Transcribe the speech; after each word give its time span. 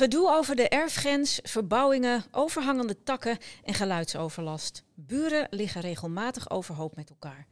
Gedoe 0.00 0.30
over 0.30 0.56
de 0.56 0.68
erfgrens, 0.68 1.40
verbouwingen, 1.42 2.24
overhangende 2.30 3.02
takken 3.02 3.38
en 3.64 3.74
geluidsoverlast. 3.74 4.84
Buren 4.94 5.46
liggen 5.50 5.80
regelmatig 5.80 6.50
overhoop 6.50 6.96
met 6.96 7.10
elkaar. 7.10 7.46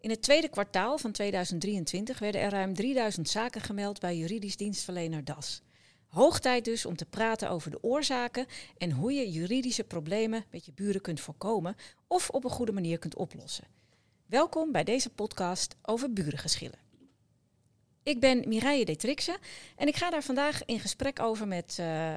In 0.00 0.10
het 0.10 0.22
tweede 0.22 0.48
kwartaal 0.48 0.98
van 0.98 1.12
2023 1.12 2.18
werden 2.18 2.40
er 2.40 2.50
ruim 2.50 2.74
3000 2.74 3.28
zaken 3.28 3.60
gemeld 3.60 4.00
bij 4.00 4.16
juridisch 4.16 4.56
dienstverlener 4.56 5.24
DAS. 5.24 5.62
Hoog 6.08 6.40
tijd 6.40 6.64
dus 6.64 6.86
om 6.86 6.96
te 6.96 7.06
praten 7.06 7.50
over 7.50 7.70
de 7.70 7.82
oorzaken 7.82 8.46
en 8.78 8.90
hoe 8.90 9.12
je 9.12 9.30
juridische 9.30 9.84
problemen 9.84 10.44
met 10.50 10.66
je 10.66 10.72
buren 10.72 11.00
kunt 11.00 11.20
voorkomen 11.20 11.76
of 12.06 12.30
op 12.30 12.44
een 12.44 12.50
goede 12.50 12.72
manier 12.72 12.98
kunt 12.98 13.16
oplossen. 13.16 13.64
Welkom 14.26 14.72
bij 14.72 14.84
deze 14.84 15.10
podcast 15.10 15.76
over 15.82 16.12
burengeschillen. 16.12 16.89
Ik 18.02 18.20
ben 18.20 18.48
Mireille 18.48 18.84
Detrixen 18.84 19.36
en 19.76 19.86
ik 19.86 19.96
ga 19.96 20.10
daar 20.10 20.22
vandaag 20.22 20.64
in 20.64 20.80
gesprek 20.80 21.20
over 21.20 21.48
met 21.48 21.76
uh, 21.80 22.16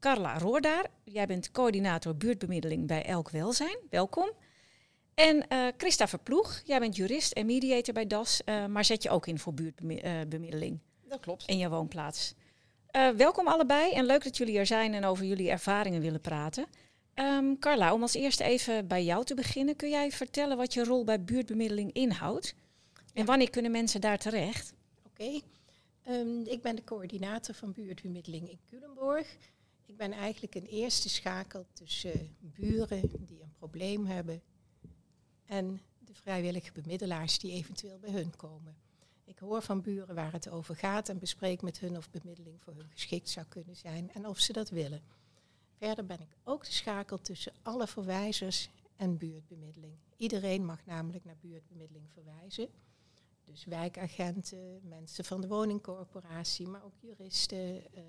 Carla 0.00 0.38
Roordaar. 0.38 0.86
Jij 1.04 1.26
bent 1.26 1.50
coördinator 1.50 2.16
buurtbemiddeling 2.16 2.86
bij 2.86 3.04
Elk 3.04 3.30
Welzijn. 3.30 3.78
Welkom. 3.90 4.30
En 5.14 5.46
uh, 5.48 5.66
Christa 5.76 6.08
Verploeg, 6.08 6.62
jij 6.64 6.78
bent 6.78 6.96
jurist 6.96 7.32
en 7.32 7.46
mediator 7.46 7.94
bij 7.94 8.06
DAS, 8.06 8.40
uh, 8.44 8.66
maar 8.66 8.84
zet 8.84 9.02
je 9.02 9.10
ook 9.10 9.26
in 9.26 9.38
voor 9.38 9.54
buurtbemiddeling. 9.54 10.78
Dat 11.08 11.20
klopt. 11.20 11.46
In 11.46 11.58
je 11.58 11.68
woonplaats. 11.68 12.34
welkom 13.16 13.48
allebei 13.48 13.92
en 13.92 14.04
leuk 14.04 14.24
dat 14.24 14.36
jullie 14.36 14.58
er 14.58 14.66
zijn 14.66 14.94
en 14.94 15.04
over 15.04 15.24
jullie 15.24 15.50
ervaringen 15.50 16.00
willen 16.00 16.20
praten. 16.20 16.66
Um, 17.14 17.58
Carla, 17.58 17.92
om 17.92 18.02
als 18.02 18.14
eerste 18.14 18.44
even 18.44 18.86
bij 18.86 19.04
jou 19.04 19.24
te 19.24 19.34
beginnen, 19.34 19.76
kun 19.76 19.90
jij 19.90 20.10
vertellen 20.10 20.56
wat 20.56 20.74
je 20.74 20.84
rol 20.84 21.04
bij 21.04 21.24
buurtbemiddeling 21.24 21.92
inhoudt? 21.92 22.54
En 23.12 23.24
wanneer 23.24 23.50
kunnen 23.50 23.70
mensen 23.70 24.00
daar 24.00 24.18
terecht? 24.18 24.74
Oké, 25.14 25.40
um, 26.08 26.46
ik 26.46 26.62
ben 26.62 26.76
de 26.76 26.84
coördinator 26.84 27.54
van 27.54 27.72
buurtbemiddeling 27.72 28.50
in 28.50 28.58
Culemborg. 28.68 29.36
Ik 29.86 29.96
ben 29.96 30.12
eigenlijk 30.12 30.54
een 30.54 30.66
eerste 30.66 31.08
schakel 31.08 31.66
tussen 31.72 32.36
buren 32.40 33.00
die 33.26 33.42
een 33.42 33.52
probleem 33.52 34.06
hebben 34.06 34.42
en 35.46 35.80
de 35.98 36.14
vrijwillige 36.14 36.72
bemiddelaars 36.72 37.38
die 37.38 37.52
eventueel 37.52 37.98
bij 37.98 38.10
hun 38.10 38.36
komen. 38.36 38.76
Ik 39.24 39.38
hoor 39.38 39.62
van 39.62 39.82
buren 39.82 40.14
waar 40.14 40.32
het 40.32 40.48
over 40.48 40.76
gaat 40.76 41.08
en 41.08 41.18
bespreek 41.18 41.62
met 41.62 41.78
hun 41.78 41.96
of 41.96 42.10
bemiddeling 42.10 42.62
voor 42.62 42.74
hun 42.74 42.90
geschikt 42.90 43.28
zou 43.28 43.46
kunnen 43.46 43.76
zijn 43.76 44.12
en 44.12 44.26
of 44.26 44.38
ze 44.38 44.52
dat 44.52 44.70
willen. 44.70 45.02
Verder 45.78 46.06
ben 46.06 46.20
ik 46.20 46.36
ook 46.44 46.64
de 46.64 46.72
schakel 46.72 47.20
tussen 47.20 47.52
alle 47.62 47.86
verwijzers 47.86 48.70
en 48.96 49.16
buurtbemiddeling. 49.16 49.94
Iedereen 50.16 50.64
mag 50.64 50.86
namelijk 50.86 51.24
naar 51.24 51.36
buurtbemiddeling 51.40 52.10
verwijzen. 52.12 52.68
Dus 53.44 53.64
wijkagenten, 53.64 54.80
mensen 54.82 55.24
van 55.24 55.40
de 55.40 55.46
woningcorporatie, 55.46 56.68
maar 56.68 56.84
ook 56.84 56.94
juristen. 57.00 57.76
Uh, 57.76 58.02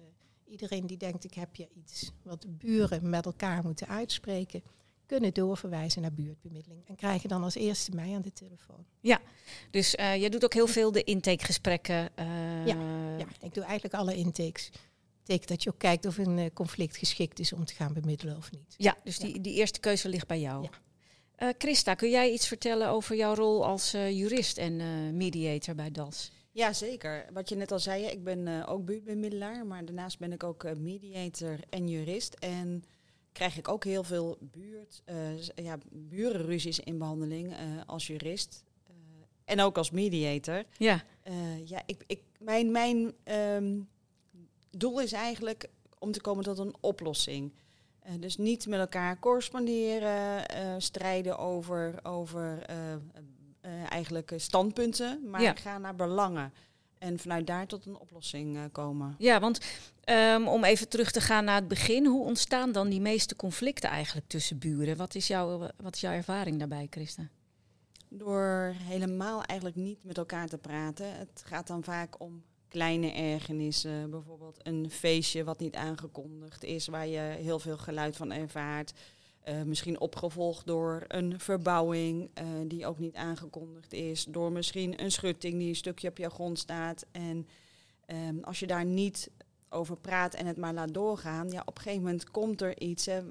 iedereen 0.46 0.88
die 0.88 0.98
denkt 0.98 1.24
ik 1.24 1.34
heb 1.34 1.56
je 1.56 1.68
iets 1.74 2.12
wat 2.24 2.42
de 2.42 2.48
buren 2.48 3.10
met 3.10 3.26
elkaar 3.26 3.64
moeten 3.64 3.88
uitspreken, 3.88 4.64
kunnen 5.06 5.34
doorverwijzen 5.34 6.02
naar 6.02 6.14
buurtbemiddeling. 6.14 6.88
En 6.88 6.96
krijgen 6.96 7.30
dan 7.30 7.44
als 7.44 7.56
eerste 7.56 7.92
mij 7.92 8.16
aan 8.16 8.22
de 8.22 8.34
telefoon. 8.34 8.86
Ja, 9.02 9.22
dus 9.72 9.96
uh, 9.96 10.16
jij 10.16 10.30
doet 10.30 10.44
ook 10.44 10.54
heel 10.54 10.68
veel 10.68 10.92
de 10.92 11.04
intakegesprekken. 11.04 12.10
Uh... 12.20 12.66
Ja, 12.66 12.76
ja, 13.18 13.28
ik 13.42 13.54
doe 13.54 13.64
eigenlijk 13.64 13.94
alle 13.94 14.16
intakes 14.16 14.72
betekent 15.26 15.50
dat 15.50 15.64
je 15.64 15.70
ook 15.70 15.80
kijkt 15.80 16.06
of 16.06 16.18
een 16.18 16.54
conflict 16.54 16.98
geschikt 16.98 17.40
is 17.40 17.54
om 17.54 17.66
te 17.66 17.74
gaan 17.74 17.94
bemiddelen 17.94 18.38
of 18.38 18.52
niet. 18.52 18.76
Ja, 18.78 18.98
dus 19.04 19.18
Die, 19.18 19.42
die 19.42 19.54
eerste 19.54 19.80
keuze 19.80 20.10
ligt 20.10 20.28
bij 20.28 20.40
jou. 20.40 20.64
Ja. 20.64 20.70
Uh, 21.40 21.50
Christa, 21.58 21.94
kun 21.94 22.10
jij 22.10 22.32
iets 22.32 22.48
vertellen 22.48 22.88
over 22.90 23.16
jouw 23.16 23.34
rol 23.34 23.66
als 23.66 23.94
uh, 23.94 24.18
jurist 24.18 24.58
en 24.58 24.80
uh, 24.80 25.14
mediator 25.14 25.76
bij 25.76 25.92
DAS? 25.92 26.32
Ja, 26.52 26.74
zeker. 26.74 27.26
Wat 27.34 27.50
je 27.50 27.56
net 27.56 27.72
al 27.72 27.80
zei, 27.80 28.06
ik 28.06 28.24
ben 28.24 28.68
ook 28.68 28.86
buurtbemiddelaar, 28.86 29.66
maar 29.66 29.86
daarnaast 29.86 30.20
ben 30.20 30.32
ik 30.32 30.44
ook 30.44 30.78
mediator 30.78 31.60
en 31.70 31.88
jurist. 31.88 32.34
En 32.34 32.84
krijg 33.32 33.58
ik 33.58 33.68
ook 33.68 33.84
heel 33.84 34.04
veel 34.04 34.38
buurt, 34.40 35.04
ja, 35.56 35.78
burenruzies 35.92 36.80
in 36.80 36.98
behandeling 36.98 37.56
als 37.86 38.08
jurist. 38.08 38.64
en 39.46 39.62
ook 39.62 39.78
als 39.78 39.92
mediator. 39.92 40.64
Ja. 40.78 41.04
ja, 41.66 41.82
ik, 41.86 42.04
ik, 42.08 42.22
mijn, 42.40 42.72
mijn 42.72 43.14
um, 43.56 43.90
doel 44.72 45.02
is 45.02 45.12
eigenlijk 45.12 45.70
om 46.00 46.12
te 46.12 46.22
komen 46.22 46.44
tot 46.44 46.58
een 46.58 46.76
oplossing. 46.80 47.52
Uh, 48.08 48.12
dus 48.20 48.38
niet 48.38 48.68
met 48.68 48.80
elkaar 48.80 49.20
corresponderen, 49.20 50.44
uh, 50.56 50.76
strijden 50.78 51.38
over, 51.38 52.00
over 52.04 52.66
uh, 52.70 53.92
eigenlijk 53.92 54.34
standpunten, 54.36 55.30
maar 55.30 55.42
ja. 55.42 55.54
gaan 55.56 55.82
naar 55.82 55.96
belangen. 55.96 56.54
En 56.98 57.20
vanuit 57.20 57.48
daar 57.48 57.68
tot 57.68 57.86
een 57.86 57.98
oplossing 57.98 58.72
komen. 58.72 59.16
Ja, 59.18 59.40
want 59.40 59.60
um, 60.06 60.48
om 60.48 60.64
even 60.64 60.90
terug 60.90 61.12
te 61.12 61.22
gaan 61.22 61.46
naar 61.46 61.56
het 61.56 61.68
begin, 61.68 62.06
hoe 62.06 62.26
ontstaan 62.26 62.72
dan 62.72 62.90
die 62.90 63.02
meeste 63.02 63.36
conflicten 63.36 63.90
eigenlijk 63.90 64.28
tussen 64.28 64.58
buren? 64.58 64.98
Wat 64.98 65.16
is, 65.16 65.28
jouw, 65.28 65.70
wat 65.78 65.96
is 65.96 66.02
jouw 66.02 66.14
ervaring 66.14 66.60
daarbij, 66.60 66.88
Christa? 66.90 67.30
Door 68.10 68.76
helemaal 68.78 69.44
eigenlijk 69.44 69.80
niet 69.80 70.04
met 70.04 70.18
elkaar 70.18 70.48
te 70.48 70.58
praten. 70.58 71.18
Het 71.18 71.44
gaat 71.46 71.68
dan 71.68 71.84
vaak 71.84 72.20
om 72.22 72.44
kleine 72.68 73.12
ergernissen. 73.12 74.10
Bijvoorbeeld 74.10 74.60
een 74.64 74.90
feestje 74.90 75.44
wat 75.44 75.60
niet 75.60 75.76
aangekondigd 75.76 76.64
is, 76.64 76.88
waar 76.88 77.08
je 77.08 77.20
heel 77.20 77.60
veel 77.60 77.78
geluid 77.78 78.16
van 78.16 78.32
ervaart. 78.32 78.94
Uh, 79.50 79.62
misschien 79.62 80.00
opgevolgd 80.00 80.66
door 80.66 81.04
een 81.08 81.40
verbouwing 81.40 82.30
uh, 82.42 82.46
die 82.68 82.86
ook 82.86 83.00
niet 83.00 83.16
aangekondigd 83.16 83.94
is. 83.94 84.26
Door 84.26 84.52
misschien 84.52 85.02
een 85.02 85.12
schutting 85.12 85.58
die 85.58 85.70
een 85.70 85.76
stukje 85.76 86.10
op 86.10 86.18
jouw 86.18 86.30
grond 86.30 86.60
staat. 86.60 87.06
En 87.12 87.48
um, 88.08 88.44
als 88.44 88.60
je 88.60 88.68
daar 88.68 88.86
niet 88.86 89.32
over 89.70 89.98
praat 89.98 90.34
en 90.34 90.46
het 90.46 90.58
maar 90.58 90.74
laat 90.74 90.94
doorgaan, 90.94 91.50
ja, 91.50 91.62
op 91.66 91.76
een 91.76 91.82
gegeven 91.82 92.04
moment 92.04 92.32
komt 92.32 92.62
er 92.62 92.80
iets. 92.80 93.06
Hè, 93.06 93.22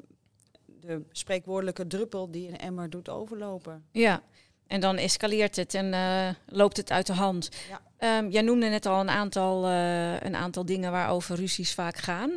de 0.81 1.03
spreekwoordelijke 1.11 1.87
druppel 1.87 2.31
die 2.31 2.49
een 2.49 2.59
emmer 2.59 2.91
doet 2.91 3.09
overlopen. 3.09 3.85
Ja, 3.91 4.23
en 4.75 4.81
dan 4.81 4.97
escaleert 4.97 5.57
het 5.57 5.75
en 5.75 5.93
uh, 5.93 6.29
loopt 6.47 6.77
het 6.77 6.91
uit 6.91 7.07
de 7.07 7.13
hand. 7.13 7.49
Ja. 7.69 8.19
Um, 8.19 8.31
jij 8.31 8.43
noemde 8.43 8.69
net 8.69 8.87
al 8.87 9.01
een 9.01 9.09
aantal, 9.09 9.69
uh, 9.69 10.21
een 10.21 10.37
aantal 10.37 10.65
dingen 10.65 10.91
waarover 10.91 11.37
ruzies 11.37 11.75
vaak 11.75 11.97
gaan. 11.97 12.31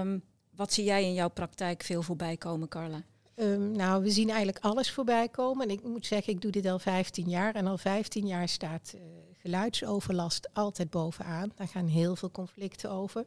Um, 0.00 0.22
wat 0.54 0.72
zie 0.72 0.84
jij 0.84 1.02
in 1.02 1.14
jouw 1.14 1.28
praktijk 1.28 1.82
veel 1.82 2.02
voorbij 2.02 2.36
komen, 2.36 2.68
Carla? 2.68 3.02
Um, 3.36 3.72
nou, 3.72 4.02
we 4.02 4.10
zien 4.10 4.28
eigenlijk 4.28 4.64
alles 4.64 4.90
voorbij 4.90 5.28
komen. 5.28 5.68
En 5.68 5.72
ik 5.72 5.82
moet 5.82 6.06
zeggen, 6.06 6.32
ik 6.32 6.40
doe 6.40 6.50
dit 6.50 6.66
al 6.66 6.78
15 6.78 7.28
jaar. 7.28 7.54
En 7.54 7.66
al 7.66 7.78
15 7.78 8.26
jaar 8.26 8.48
staat 8.48 8.92
uh, 8.94 9.00
geluidsoverlast 9.38 10.48
altijd 10.52 10.90
bovenaan. 10.90 11.52
Daar 11.54 11.68
gaan 11.68 11.86
heel 11.86 12.16
veel 12.16 12.30
conflicten 12.30 12.90
over. 12.90 13.24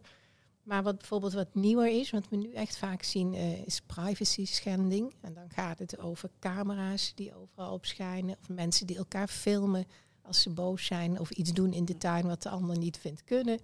Maar 0.63 0.83
wat 0.83 0.97
bijvoorbeeld 0.97 1.33
wat 1.33 1.55
nieuwer 1.55 1.99
is, 1.99 2.11
wat 2.11 2.29
we 2.29 2.35
nu 2.35 2.53
echt 2.53 2.77
vaak 2.77 3.03
zien, 3.03 3.33
uh, 3.33 3.65
is 3.65 3.81
privacy 3.81 4.45
schending. 4.45 5.13
En 5.21 5.33
dan 5.33 5.49
gaat 5.49 5.79
het 5.79 5.99
over 5.99 6.29
camera's 6.39 7.11
die 7.15 7.35
overal 7.35 7.73
opschijnen. 7.73 8.37
Of 8.39 8.49
mensen 8.49 8.87
die 8.87 8.97
elkaar 8.97 9.27
filmen 9.27 9.85
als 10.21 10.41
ze 10.41 10.49
boos 10.49 10.85
zijn. 10.85 11.19
Of 11.19 11.31
iets 11.31 11.53
doen 11.53 11.73
in 11.73 11.85
de 11.85 11.97
tuin 11.97 12.27
wat 12.27 12.41
de 12.41 12.49
ander 12.49 12.77
niet 12.77 12.97
vindt 12.97 13.23
kunnen. 13.23 13.59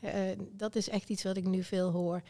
Uh, 0.00 0.12
dat 0.52 0.76
is 0.76 0.88
echt 0.88 1.08
iets 1.08 1.22
wat 1.22 1.36
ik 1.36 1.44
nu 1.44 1.62
veel 1.62 1.90
hoor. 1.90 2.22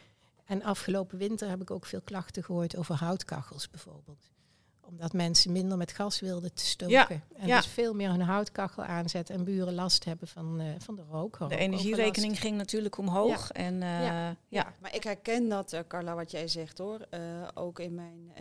En 0.45 0.63
afgelopen 0.63 1.17
winter 1.17 1.49
heb 1.49 1.61
ik 1.61 1.71
ook 1.71 1.85
veel 1.85 2.01
klachten 2.01 2.43
gehoord 2.43 2.77
over 2.77 2.95
houtkachels 2.95 3.69
bijvoorbeeld 3.69 4.34
omdat 4.89 5.13
mensen 5.13 5.51
minder 5.51 5.77
met 5.77 5.91
gas 5.91 6.19
wilden 6.19 6.53
te 6.53 6.65
stoken. 6.65 6.95
Ja, 6.95 7.09
en 7.35 7.47
ja. 7.47 7.55
dus 7.55 7.67
veel 7.67 7.93
meer 7.93 8.09
hun 8.09 8.21
houtkachel 8.21 8.83
aanzetten 8.83 9.35
en 9.35 9.43
buren 9.43 9.73
last 9.73 10.05
hebben 10.05 10.27
van, 10.27 10.61
uh, 10.61 10.67
van 10.77 10.95
de 10.95 11.03
rook. 11.09 11.49
De 11.49 11.55
energierekening 11.55 12.39
ging 12.39 12.57
natuurlijk 12.57 12.97
omhoog. 12.97 13.47
Ja. 13.53 13.53
En, 13.53 13.73
uh, 13.73 14.05
ja. 14.05 14.35
ja. 14.47 14.73
maar 14.81 14.95
ik 14.95 15.03
herken 15.03 15.49
dat, 15.49 15.73
uh, 15.73 15.79
Carla, 15.87 16.15
wat 16.15 16.31
jij 16.31 16.47
zegt 16.47 16.77
hoor. 16.77 17.07
ook 17.53 17.79
in 17.79 17.93
mijn 17.95 18.31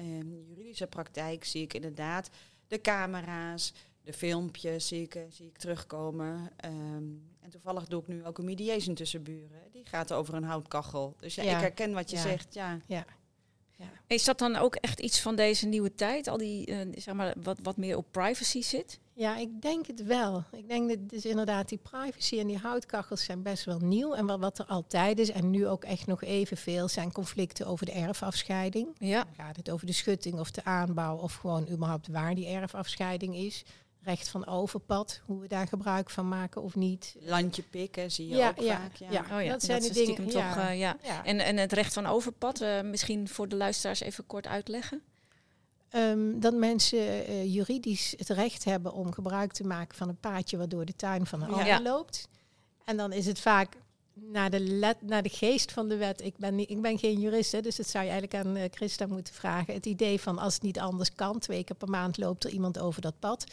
juridische 0.48 0.86
praktijk 0.86 1.44
zie 1.44 1.62
ik 1.62 1.74
inderdaad 1.74 2.30
de 2.66 2.80
camera's, 2.80 3.72
de 4.02 4.12
filmpjes 4.12 4.88
zie 4.88 5.02
ik, 5.02 5.18
zie 5.28 5.46
ik 5.46 5.58
terugkomen. 5.58 6.50
Um, 6.64 7.32
en 7.40 7.50
toevallig 7.50 7.86
doe 7.86 8.00
ik 8.00 8.08
nu 8.08 8.24
ook 8.24 8.38
een 8.38 8.44
mediation 8.44 8.94
tussen 8.94 9.22
buren. 9.22 9.62
Die 9.72 9.86
gaat 9.86 10.12
over 10.12 10.34
een 10.34 10.44
houtkachel. 10.44 11.14
Dus 11.18 11.34
ja, 11.34 11.42
ik 11.42 11.48
herken 11.50 11.92
wat 11.92 12.10
je 12.10 12.16
zegt. 12.16 12.54
Ja. 12.54 12.78
Ja. 12.86 13.04
Ja. 13.76 13.84
Is 14.06 14.24
dat 14.24 14.38
dan 14.38 14.56
ook 14.56 14.74
echt 14.74 15.00
iets 15.00 15.20
van 15.20 15.36
deze 15.36 15.66
nieuwe 15.66 15.94
tijd? 15.94 16.28
Al 16.28 16.36
die, 16.36 16.70
uh, 16.70 16.78
zeg 16.94 17.14
maar, 17.14 17.34
wat, 17.42 17.58
wat 17.62 17.76
meer 17.76 17.96
op 17.96 18.06
privacy 18.10 18.62
zit? 18.62 18.98
Ja, 19.16 19.36
ik 19.36 19.62
denk 19.62 19.86
het 19.86 20.04
wel. 20.04 20.44
Ik 20.52 20.68
denk 20.68 20.88
dat 20.88 21.08
dus 21.08 21.24
inderdaad 21.24 21.68
die 21.68 21.78
privacy 21.78 22.38
en 22.38 22.46
die 22.46 22.58
houtkachels 22.58 23.24
zijn 23.24 23.42
best 23.42 23.64
wel 23.64 23.78
nieuw. 23.78 24.14
En 24.14 24.26
wat, 24.26 24.40
wat 24.40 24.58
er 24.58 24.64
altijd 24.64 25.18
is, 25.18 25.30
en 25.30 25.50
nu 25.50 25.66
ook 25.66 25.84
echt 25.84 26.06
nog 26.06 26.22
evenveel, 26.22 26.88
zijn 26.88 27.12
conflicten 27.12 27.66
over 27.66 27.86
de 27.86 27.92
erfafscheiding. 27.92 28.88
Ja. 28.98 29.24
Dan 29.24 29.46
gaat 29.46 29.56
het 29.56 29.70
over 29.70 29.86
de 29.86 29.92
schutting 29.92 30.38
of 30.38 30.50
de 30.50 30.64
aanbouw 30.64 31.16
of 31.16 31.34
gewoon 31.34 31.68
überhaupt 31.70 32.08
waar 32.08 32.34
die 32.34 32.46
erfafscheiding 32.46 33.36
is 33.36 33.64
recht 34.04 34.28
van 34.28 34.46
overpad, 34.46 35.20
hoe 35.24 35.40
we 35.40 35.48
daar 35.48 35.66
gebruik 35.66 36.10
van 36.10 36.28
maken 36.28 36.62
of 36.62 36.74
niet. 36.74 37.16
Landje 37.20 37.62
pikken 37.62 38.10
zie 38.10 38.28
je 38.28 38.34
ook 38.34 38.60
ja, 38.60 38.76
vaak. 38.76 38.96
Ja, 38.96 39.10
ja. 39.10 39.20
Oh, 39.20 39.42
ja. 39.42 39.50
dat 39.50 39.62
zijn 39.62 39.82
de 39.82 39.92
dingen. 39.92 40.28
Toch, 40.28 40.56
uh, 40.56 40.78
ja. 40.78 40.96
En, 41.24 41.40
en 41.40 41.56
het 41.56 41.72
recht 41.72 41.92
van 41.92 42.06
overpad, 42.06 42.60
uh, 42.60 42.80
misschien 42.80 43.28
voor 43.28 43.48
de 43.48 43.56
luisteraars 43.56 44.00
even 44.00 44.26
kort 44.26 44.46
uitleggen. 44.46 45.02
Um, 45.96 46.40
dat 46.40 46.54
mensen 46.54 47.30
uh, 47.30 47.54
juridisch 47.54 48.14
het 48.16 48.28
recht 48.28 48.64
hebben 48.64 48.92
om 48.92 49.12
gebruik 49.12 49.52
te 49.52 49.64
maken 49.64 49.96
van 49.96 50.08
een 50.08 50.20
paadje 50.20 50.56
waardoor 50.56 50.84
de 50.84 50.96
tuin 50.96 51.26
van 51.26 51.42
een 51.42 51.52
ander 51.52 51.82
loopt. 51.82 52.28
En 52.84 52.96
dan 52.96 53.12
is 53.12 53.26
het 53.26 53.40
vaak 53.40 53.76
naar 54.14 54.50
de, 54.50 54.60
let, 54.60 55.02
naar 55.02 55.22
de 55.22 55.28
geest 55.28 55.72
van 55.72 55.88
de 55.88 55.96
wet. 55.96 56.22
Ik 56.22 56.36
ben, 56.36 56.54
niet, 56.54 56.70
ik 56.70 56.82
ben 56.82 56.98
geen 56.98 57.20
jurist, 57.20 57.52
hè, 57.52 57.60
dus 57.60 57.76
dat 57.76 57.88
zou 57.88 58.04
je 58.04 58.10
eigenlijk 58.10 58.46
aan 58.46 58.56
uh, 58.56 58.64
Christa 58.70 59.06
moeten 59.06 59.34
vragen. 59.34 59.74
Het 59.74 59.86
idee 59.86 60.20
van 60.20 60.38
als 60.38 60.54
het 60.54 60.62
niet 60.62 60.78
anders 60.78 61.14
kan, 61.14 61.38
twee 61.38 61.64
keer 61.64 61.76
per 61.76 61.88
maand 61.88 62.16
loopt 62.16 62.44
er 62.44 62.50
iemand 62.50 62.78
over 62.78 63.00
dat 63.00 63.18
pad. 63.18 63.44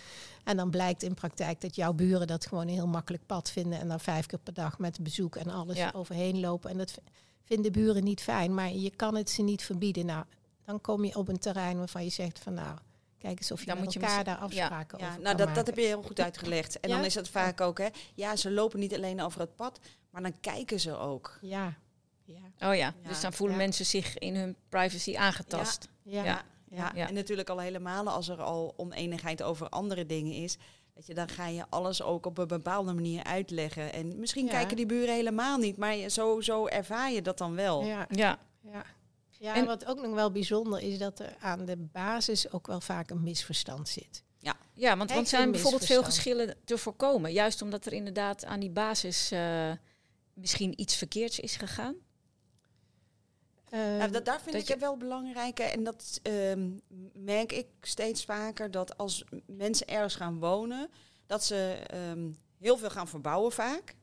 En 0.43 0.57
dan 0.57 0.69
blijkt 0.69 1.03
in 1.03 1.13
praktijk 1.13 1.61
dat 1.61 1.75
jouw 1.75 1.93
buren 1.93 2.27
dat 2.27 2.45
gewoon 2.45 2.67
een 2.67 2.73
heel 2.73 2.87
makkelijk 2.87 3.25
pad 3.25 3.51
vinden. 3.51 3.79
En 3.79 3.87
dan 3.87 3.99
vijf 3.99 4.25
keer 4.25 4.39
per 4.39 4.53
dag 4.53 4.79
met 4.79 5.03
bezoek 5.03 5.35
en 5.35 5.49
alles 5.49 5.93
overheen 5.93 6.39
lopen. 6.39 6.69
En 6.69 6.77
dat 6.77 6.97
vinden 7.43 7.71
buren 7.71 8.03
niet 8.03 8.21
fijn, 8.21 8.53
maar 8.53 8.71
je 8.71 8.95
kan 8.95 9.15
het 9.15 9.29
ze 9.29 9.41
niet 9.41 9.63
verbieden. 9.63 10.05
Nou, 10.05 10.25
dan 10.65 10.81
kom 10.81 11.05
je 11.05 11.15
op 11.15 11.27
een 11.27 11.39
terrein 11.39 11.77
waarvan 11.77 12.03
je 12.03 12.09
zegt 12.09 12.39
van 12.39 12.53
nou, 12.53 12.77
kijk 13.17 13.37
eens 13.37 13.51
of 13.51 13.59
je 13.59 13.65
dan 13.65 13.79
met 13.79 13.95
elkaar 13.95 14.17
je 14.17 14.23
daar 14.23 14.37
afspraken 14.37 14.99
ja. 14.99 15.05
over 15.05 15.17
ja, 15.17 15.23
Nou, 15.23 15.37
dat, 15.37 15.55
dat 15.55 15.65
heb 15.65 15.75
je 15.75 15.81
heel 15.81 16.01
goed 16.01 16.19
uitgelegd. 16.19 16.79
En 16.79 16.89
dan 16.89 17.03
is 17.03 17.15
het 17.15 17.29
vaak 17.29 17.61
ook, 17.61 17.77
hè, 17.77 17.87
ja, 18.13 18.35
ze 18.35 18.51
lopen 18.51 18.79
niet 18.79 18.95
alleen 18.95 19.21
over 19.21 19.39
het 19.39 19.55
pad, 19.55 19.79
maar 20.11 20.21
dan 20.21 20.39
kijken 20.39 20.79
ze 20.79 20.97
ook. 20.97 21.37
Ja. 21.41 21.73
ja. 22.23 22.69
Oh 22.69 22.75
ja, 22.75 22.93
dus 23.07 23.21
dan 23.21 23.33
voelen 23.33 23.57
mensen 23.57 23.85
zich 23.85 24.17
in 24.17 24.35
hun 24.35 24.55
privacy 24.69 25.17
aangetast. 25.17 25.89
Ja. 26.03 26.23
Ja. 26.23 26.43
Ja. 26.93 27.07
en 27.07 27.13
natuurlijk 27.13 27.49
al 27.49 27.59
helemaal 27.59 28.09
als 28.09 28.27
er 28.27 28.41
al 28.41 28.73
oneenigheid 28.77 29.43
over 29.43 29.69
andere 29.69 30.05
dingen 30.05 30.33
is. 30.33 30.57
Dat 30.93 31.07
je, 31.07 31.13
dan 31.13 31.29
ga 31.29 31.47
je 31.47 31.65
alles 31.69 32.01
ook 32.01 32.25
op 32.25 32.37
een 32.37 32.47
bepaalde 32.47 32.93
manier 32.93 33.23
uitleggen. 33.23 33.93
En 33.93 34.19
misschien 34.19 34.47
kijken 34.47 34.75
die 34.75 34.85
buren 34.85 35.13
helemaal 35.13 35.57
niet, 35.57 35.77
maar 35.77 36.09
zo, 36.09 36.41
zo 36.41 36.67
ervaar 36.67 37.11
je 37.11 37.21
dat 37.21 37.37
dan 37.37 37.55
wel. 37.55 37.83
Ja, 37.83 38.07
ja. 38.09 38.39
ja. 38.61 38.83
ja 39.29 39.55
en, 39.55 39.65
wat 39.65 39.85
ook 39.85 40.01
nog 40.01 40.13
wel 40.13 40.31
bijzonder 40.31 40.79
is, 40.81 40.97
dat 40.97 41.19
er 41.19 41.35
aan 41.39 41.65
de 41.65 41.77
basis 41.77 42.51
ook 42.51 42.67
wel 42.67 42.81
vaak 42.81 43.09
een 43.09 43.23
misverstand 43.23 43.89
zit. 43.89 44.23
Ja, 44.39 44.55
ja 44.73 44.97
want, 44.97 45.11
want 45.11 45.27
zijn 45.27 45.51
bijvoorbeeld 45.51 45.85
veel 45.85 46.03
geschillen 46.03 46.55
te 46.65 46.77
voorkomen. 46.77 47.31
Juist 47.31 47.61
omdat 47.61 47.85
er 47.85 47.93
inderdaad 47.93 48.45
aan 48.45 48.59
die 48.59 48.69
basis 48.69 49.31
uh, 49.31 49.71
misschien 50.41 50.81
iets 50.81 50.95
verkeerds 50.95 51.39
is 51.39 51.55
gegaan? 51.55 51.95
Uh, 53.73 54.11
dat, 54.11 54.25
daar 54.25 54.41
vind 54.41 54.55
ik 54.55 54.67
het 54.67 54.79
wel 54.79 54.97
belangrijk. 54.97 55.59
En 55.59 55.83
dat 55.83 56.19
ehm, 56.23 56.69
merk 57.13 57.51
ik 57.51 57.67
steeds 57.81 58.25
vaker. 58.25 58.71
Dat 58.71 58.97
als 58.97 59.23
mensen 59.45 59.87
ergens 59.87 60.15
gaan 60.15 60.39
wonen, 60.39 60.89
dat 61.25 61.43
ze 61.43 61.79
ehm, 61.87 62.31
heel 62.57 62.77
veel 62.77 62.89
gaan 62.89 63.07
verbouwen 63.07 63.51
vaak. 63.51 63.95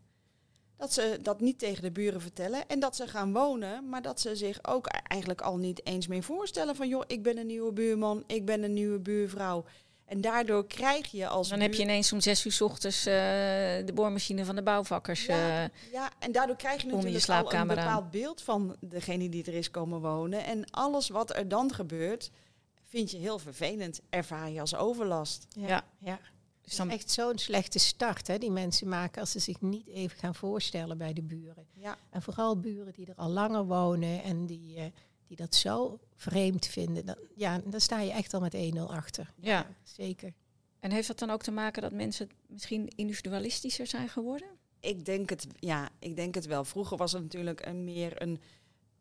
Dat 0.76 0.92
ze 0.92 1.18
dat 1.22 1.40
niet 1.40 1.58
tegen 1.58 1.82
de 1.82 1.90
buren 1.90 2.20
vertellen. 2.20 2.68
En 2.68 2.80
dat 2.80 2.96
ze 2.96 3.06
gaan 3.06 3.32
wonen, 3.32 3.88
maar 3.88 4.02
dat 4.02 4.20
ze 4.20 4.36
zich 4.36 4.58
ook 4.62 4.86
eigenlijk 4.86 5.40
al 5.40 5.56
niet 5.56 5.86
eens 5.86 6.06
meer 6.06 6.22
voorstellen 6.22 6.76
van 6.76 6.88
joh, 6.88 7.04
ik 7.06 7.22
ben 7.22 7.38
een 7.38 7.46
nieuwe 7.46 7.72
buurman, 7.72 8.24
ik 8.26 8.44
ben 8.44 8.62
een 8.62 8.72
nieuwe 8.72 8.98
buurvrouw. 8.98 9.64
En 10.08 10.20
daardoor 10.20 10.66
krijg 10.66 11.10
je 11.10 11.28
als. 11.28 11.48
Dan 11.48 11.60
heb 11.60 11.74
je 11.74 11.82
ineens 11.82 12.12
om 12.12 12.20
zes 12.20 12.44
uur 12.44 12.52
s 12.52 12.60
ochtends 12.60 12.98
uh, 12.98 13.12
de 13.84 13.92
boormachine 13.94 14.44
van 14.44 14.56
de 14.56 14.62
bouwvakkers. 14.62 15.26
Ja, 15.26 15.64
uh, 15.64 15.92
ja, 15.92 16.10
en 16.18 16.32
daardoor 16.32 16.56
krijg 16.56 16.82
je 16.82 16.88
natuurlijk 16.88 17.26
je 17.26 17.32
al 17.32 17.54
een 17.54 17.66
bepaald 17.66 18.10
beeld 18.10 18.42
van 18.42 18.76
degene 18.80 19.28
die 19.28 19.44
er 19.44 19.54
is 19.54 19.70
komen 19.70 20.00
wonen. 20.00 20.44
En 20.44 20.70
alles 20.70 21.08
wat 21.08 21.36
er 21.36 21.48
dan 21.48 21.74
gebeurt, 21.74 22.30
vind 22.84 23.10
je 23.10 23.18
heel 23.18 23.38
vervelend. 23.38 24.00
Ervaar 24.10 24.50
je 24.50 24.60
als 24.60 24.74
overlast. 24.74 25.46
Ja, 25.48 25.84
ja. 25.98 26.18
Dus 26.62 26.76
dan... 26.76 26.90
echt 26.90 27.10
zo'n 27.10 27.38
slechte 27.38 27.78
start 27.78 28.26
hè, 28.26 28.38
die 28.38 28.50
mensen 28.50 28.88
maken 28.88 29.20
als 29.20 29.30
ze 29.30 29.38
zich 29.38 29.60
niet 29.60 29.86
even 29.86 30.18
gaan 30.18 30.34
voorstellen 30.34 30.98
bij 30.98 31.12
de 31.12 31.22
buren. 31.22 31.66
Ja. 31.74 31.96
En 32.10 32.22
vooral 32.22 32.60
buren 32.60 32.92
die 32.92 33.06
er 33.06 33.16
al 33.16 33.30
langer 33.30 33.64
wonen 33.64 34.22
en 34.22 34.46
die. 34.46 34.76
Uh, 34.76 34.84
die 35.28 35.36
dat 35.36 35.54
zo 35.54 35.98
vreemd 36.14 36.66
vinden, 36.66 37.06
dan, 37.06 37.16
ja, 37.34 37.60
dan 37.64 37.80
sta 37.80 38.00
je 38.00 38.12
echt 38.12 38.34
al 38.34 38.40
met 38.40 38.54
1-0 38.54 38.78
achter. 38.78 39.32
Ja. 39.40 39.66
zeker. 39.82 40.32
En 40.80 40.90
heeft 40.90 41.06
dat 41.08 41.18
dan 41.18 41.30
ook 41.30 41.42
te 41.42 41.50
maken 41.50 41.82
dat 41.82 41.92
mensen 41.92 42.30
misschien 42.46 42.88
individualistischer 42.96 43.86
zijn 43.86 44.08
geworden? 44.08 44.48
Ik 44.80 45.04
denk 45.04 45.30
het, 45.30 45.46
ja, 45.58 45.88
ik 45.98 46.16
denk 46.16 46.34
het 46.34 46.46
wel. 46.46 46.64
Vroeger 46.64 46.96
was 46.96 47.12
het 47.12 47.22
natuurlijk 47.22 47.66
een, 47.66 47.84
meer 47.84 48.22
een, 48.22 48.40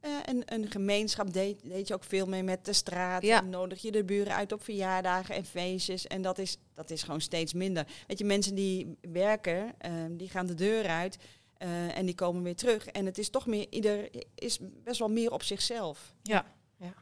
uh, 0.05 0.11
een, 0.25 0.43
een 0.45 0.71
gemeenschap. 0.71 1.33
Deed, 1.33 1.61
deed 1.63 1.87
je 1.87 1.93
ook 1.93 2.03
veel 2.03 2.25
mee 2.25 2.43
met 2.43 2.65
de 2.65 2.73
straat. 2.73 3.23
Ja. 3.23 3.41
En 3.41 3.49
nodig 3.49 3.81
je 3.81 3.91
de 3.91 4.03
buren 4.03 4.33
uit 4.33 4.51
op 4.51 4.63
verjaardagen 4.63 5.35
en 5.35 5.45
feestjes. 5.45 6.07
En 6.07 6.21
dat 6.21 6.37
is, 6.37 6.57
dat 6.73 6.89
is 6.89 7.03
gewoon 7.03 7.21
steeds 7.21 7.53
minder. 7.53 7.87
Weet 8.07 8.17
je, 8.17 8.25
mensen 8.25 8.55
die 8.55 8.97
werken, 9.01 9.75
uh, 9.85 9.91
die 10.09 10.29
gaan 10.29 10.47
de 10.47 10.55
deur 10.55 10.87
uit. 10.87 11.17
Uh, 11.59 11.97
en 11.97 12.05
die 12.05 12.15
komen 12.15 12.43
weer 12.43 12.55
terug. 12.55 12.87
En 12.87 13.05
het 13.05 13.17
is 13.17 13.29
toch 13.29 13.45
meer, 13.45 13.67
ieder 13.69 14.09
is 14.35 14.59
best 14.83 14.99
wel 14.99 15.09
meer 15.09 15.31
op 15.31 15.43
zichzelf. 15.43 16.13
Ja. 16.23 16.45
ja. 16.77 16.93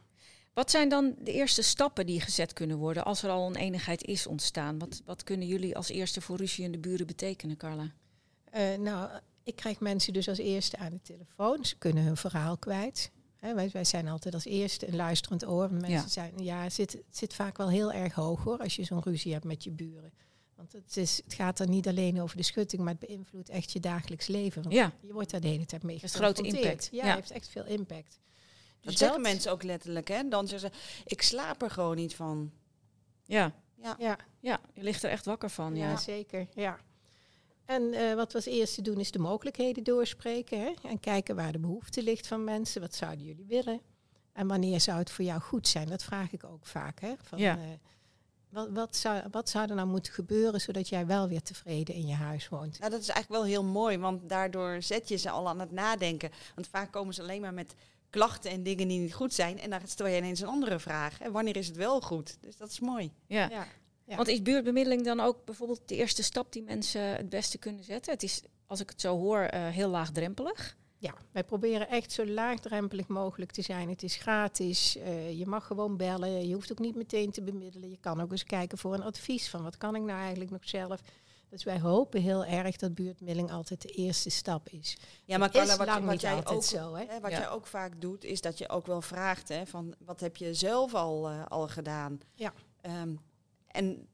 Wat 0.54 0.70
zijn 0.70 0.88
dan 0.88 1.14
de 1.18 1.32
eerste 1.32 1.62
stappen 1.62 2.06
die 2.06 2.20
gezet 2.20 2.52
kunnen 2.52 2.76
worden 2.76 3.04
als 3.04 3.22
er 3.22 3.30
al 3.30 3.44
oneenigheid 3.44 4.04
is 4.04 4.26
ontstaan? 4.26 4.78
Wat, 4.78 5.02
wat 5.04 5.22
kunnen 5.22 5.46
jullie 5.46 5.76
als 5.76 5.88
eerste 5.88 6.20
voor 6.20 6.36
ruzie 6.36 6.64
en 6.64 6.72
de 6.72 6.78
buren 6.78 7.06
betekenen, 7.06 7.56
Carla? 7.56 7.92
Uh, 8.54 8.74
nou, 8.74 9.10
ik 9.42 9.56
krijg 9.56 9.80
mensen 9.80 10.12
dus 10.12 10.28
als 10.28 10.38
eerste 10.38 10.76
aan 10.76 10.90
de 10.90 11.00
telefoon. 11.02 11.64
Ze 11.64 11.76
kunnen 11.78 12.04
hun 12.04 12.16
verhaal 12.16 12.56
kwijt. 12.56 13.10
wij, 13.40 13.70
wij, 13.70 13.84
zijn 13.84 14.08
altijd 14.08 14.34
als 14.34 14.44
eerste 14.44 14.88
een 14.88 14.96
luisterend 14.96 15.46
oor. 15.46 15.72
Mensen 15.72 15.90
ja. 15.90 16.08
zijn, 16.08 16.32
ja, 16.38 16.62
het 16.62 16.72
zit, 16.72 16.92
het 16.92 17.16
zit 17.16 17.34
vaak 17.34 17.56
wel 17.56 17.68
heel 17.68 17.92
erg 17.92 18.14
hoog 18.14 18.44
hoor, 18.44 18.58
als 18.58 18.76
je 18.76 18.84
zo'n 18.84 19.02
ruzie 19.02 19.32
hebt 19.32 19.44
met 19.44 19.64
je 19.64 19.70
buren. 19.70 20.12
Want 20.56 20.72
het, 20.72 20.96
is, 20.96 21.20
het 21.24 21.34
gaat 21.34 21.58
er 21.58 21.68
niet 21.68 21.88
alleen 21.88 22.20
over 22.20 22.36
de 22.36 22.42
schutting, 22.42 22.82
maar 22.82 22.94
het 22.98 23.08
beïnvloedt 23.08 23.48
echt 23.48 23.72
je 23.72 23.80
dagelijks 23.80 24.26
leven. 24.26 24.62
Want 24.62 24.74
ja. 24.74 24.92
Je 25.00 25.12
wordt 25.12 25.30
daar 25.30 25.40
de 25.40 25.48
hele 25.48 25.66
tijd 25.66 25.82
mee 25.82 25.98
Het 26.00 26.12
grote 26.12 26.42
impact. 26.42 26.88
Ja, 26.92 27.04
het 27.04 27.14
heeft 27.14 27.30
echt 27.30 27.48
veel 27.48 27.64
impact. 27.64 28.18
Dus 28.80 28.94
dat 28.94 28.98
zeggen 28.98 29.20
mensen 29.20 29.52
ook 29.52 29.62
letterlijk, 29.62 30.08
hè? 30.08 30.28
Dan 30.28 30.48
zeggen 30.48 30.70
ze, 30.70 31.04
ik 31.04 31.22
slaap 31.22 31.62
er 31.62 31.70
gewoon 31.70 31.96
niet 31.96 32.14
van. 32.14 32.52
Ja. 33.24 33.52
Ja. 33.74 33.96
ja. 33.98 34.18
ja 34.40 34.60
je 34.74 34.82
ligt 34.82 35.02
er 35.02 35.10
echt 35.10 35.24
wakker 35.24 35.50
van. 35.50 35.76
Ja, 35.76 35.96
zeker. 35.96 36.46
Ja. 36.54 36.78
En 37.64 37.82
uh, 37.82 38.14
wat 38.14 38.32
we 38.32 38.38
als 38.38 38.46
eerste 38.46 38.82
doen 38.82 39.00
is 39.00 39.10
de 39.10 39.18
mogelijkheden 39.18 39.84
doorspreken. 39.84 40.60
Hè? 40.60 40.72
En 40.88 41.00
kijken 41.00 41.36
waar 41.36 41.52
de 41.52 41.58
behoefte 41.58 42.02
ligt 42.02 42.26
van 42.26 42.44
mensen. 42.44 42.80
Wat 42.80 42.94
zouden 42.94 43.24
jullie 43.24 43.46
willen? 43.46 43.80
En 44.32 44.46
wanneer 44.46 44.80
zou 44.80 44.98
het 44.98 45.10
voor 45.10 45.24
jou 45.24 45.40
goed 45.40 45.68
zijn? 45.68 45.88
Dat 45.88 46.02
vraag 46.04 46.32
ik 46.32 46.44
ook 46.44 46.66
vaak. 46.66 47.00
Hè? 47.00 47.14
Van, 47.22 47.38
ja. 47.38 47.56
Uh, 47.56 47.62
wat, 48.56 48.68
wat, 48.70 48.96
zou, 48.96 49.22
wat 49.30 49.48
zou 49.48 49.68
er 49.68 49.74
nou 49.74 49.88
moeten 49.88 50.12
gebeuren 50.12 50.60
zodat 50.60 50.88
jij 50.88 51.06
wel 51.06 51.28
weer 51.28 51.42
tevreden 51.42 51.94
in 51.94 52.06
je 52.06 52.14
huis 52.14 52.48
woont? 52.48 52.78
Nou, 52.78 52.90
dat 52.90 53.00
is 53.00 53.08
eigenlijk 53.08 53.42
wel 53.42 53.50
heel 53.50 53.64
mooi, 53.64 53.98
want 53.98 54.28
daardoor 54.28 54.82
zet 54.82 55.08
je 55.08 55.16
ze 55.16 55.30
al 55.30 55.48
aan 55.48 55.60
het 55.60 55.70
nadenken. 55.70 56.30
Want 56.54 56.68
vaak 56.68 56.92
komen 56.92 57.14
ze 57.14 57.22
alleen 57.22 57.40
maar 57.40 57.54
met 57.54 57.74
klachten 58.10 58.50
en 58.50 58.62
dingen 58.62 58.88
die 58.88 59.00
niet 59.00 59.14
goed 59.14 59.34
zijn. 59.34 59.60
En 59.60 59.70
dan 59.70 59.80
stel 59.84 60.06
je 60.06 60.16
ineens 60.16 60.40
een 60.40 60.48
andere 60.48 60.78
vraag. 60.78 61.20
En 61.20 61.32
wanneer 61.32 61.56
is 61.56 61.66
het 61.66 61.76
wel 61.76 62.00
goed? 62.00 62.38
Dus 62.40 62.56
dat 62.56 62.70
is 62.70 62.80
mooi. 62.80 63.12
Ja. 63.26 63.48
ja. 63.50 64.16
Want 64.16 64.28
is 64.28 64.42
buurtbemiddeling 64.42 65.04
dan 65.04 65.20
ook 65.20 65.44
bijvoorbeeld 65.44 65.88
de 65.88 65.96
eerste 65.96 66.22
stap 66.22 66.52
die 66.52 66.62
mensen 66.62 67.02
het 67.02 67.28
beste 67.28 67.58
kunnen 67.58 67.84
zetten? 67.84 68.12
Het 68.12 68.22
is, 68.22 68.42
als 68.66 68.80
ik 68.80 68.88
het 68.88 69.00
zo 69.00 69.18
hoor, 69.18 69.40
uh, 69.40 69.66
heel 69.68 69.88
laagdrempelig. 69.88 70.76
Ja, 71.06 71.14
wij 71.32 71.44
proberen 71.44 71.88
echt 71.88 72.12
zo 72.12 72.26
laagdrempelig 72.26 73.06
mogelijk 73.06 73.50
te 73.52 73.62
zijn. 73.62 73.88
Het 73.88 74.02
is 74.02 74.16
gratis, 74.16 74.96
uh, 74.96 75.38
je 75.38 75.46
mag 75.46 75.66
gewoon 75.66 75.96
bellen, 75.96 76.48
je 76.48 76.54
hoeft 76.54 76.72
ook 76.72 76.78
niet 76.78 76.96
meteen 76.96 77.30
te 77.30 77.42
bemiddelen. 77.42 77.90
Je 77.90 77.98
kan 78.00 78.20
ook 78.20 78.30
eens 78.30 78.44
kijken 78.44 78.78
voor 78.78 78.94
een 78.94 79.02
advies 79.02 79.50
van 79.50 79.62
wat 79.62 79.76
kan 79.76 79.94
ik 79.94 80.02
nou 80.02 80.20
eigenlijk 80.20 80.50
nog 80.50 80.68
zelf. 80.68 81.00
Dus 81.48 81.64
wij 81.64 81.80
hopen 81.80 82.20
heel 82.20 82.44
erg 82.44 82.76
dat 82.76 82.94
buurtmiddeling 82.94 83.52
altijd 83.52 83.82
de 83.82 83.88
eerste 83.88 84.30
stap 84.30 84.68
is. 84.68 84.96
Ja, 85.24 85.38
maar 85.38 85.50
Carla, 85.50 85.76
wat, 85.76 86.04
wat, 86.04 86.20
jij 86.20 86.46
ook, 86.46 86.62
zo, 86.62 86.94
hè? 86.94 87.20
wat 87.20 87.30
jij 87.30 87.50
ook 87.50 87.66
vaak 87.66 88.00
doet, 88.00 88.24
is 88.24 88.40
dat 88.40 88.58
je 88.58 88.68
ook 88.68 88.86
wel 88.86 89.02
vraagt 89.02 89.48
hè, 89.48 89.66
van 89.66 89.94
wat 89.98 90.20
heb 90.20 90.36
je 90.36 90.54
zelf 90.54 90.94
al, 90.94 91.30
uh, 91.30 91.46
al 91.46 91.68
gedaan? 91.68 92.20
Ja. 92.34 92.52
Um, 93.02 93.20
en 93.66 94.08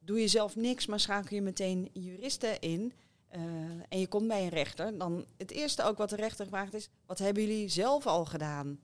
doe 0.00 0.20
je 0.20 0.28
zelf 0.28 0.56
niks, 0.56 0.86
maar 0.86 1.00
schakel 1.00 1.36
je 1.36 1.42
meteen 1.42 1.90
juristen 1.92 2.60
in. 2.60 2.92
Uh, 3.36 3.42
en 3.88 4.00
je 4.00 4.06
komt 4.06 4.28
bij 4.28 4.42
een 4.42 4.48
rechter, 4.48 4.98
dan 4.98 5.26
het 5.38 5.50
eerste 5.50 5.82
ook 5.82 5.98
wat 5.98 6.10
de 6.10 6.16
rechter 6.16 6.46
vraagt 6.46 6.74
is: 6.74 6.88
wat 7.06 7.18
hebben 7.18 7.42
jullie 7.42 7.68
zelf 7.68 8.06
al 8.06 8.24
gedaan? 8.24 8.78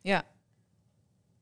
Ja. 0.00 0.24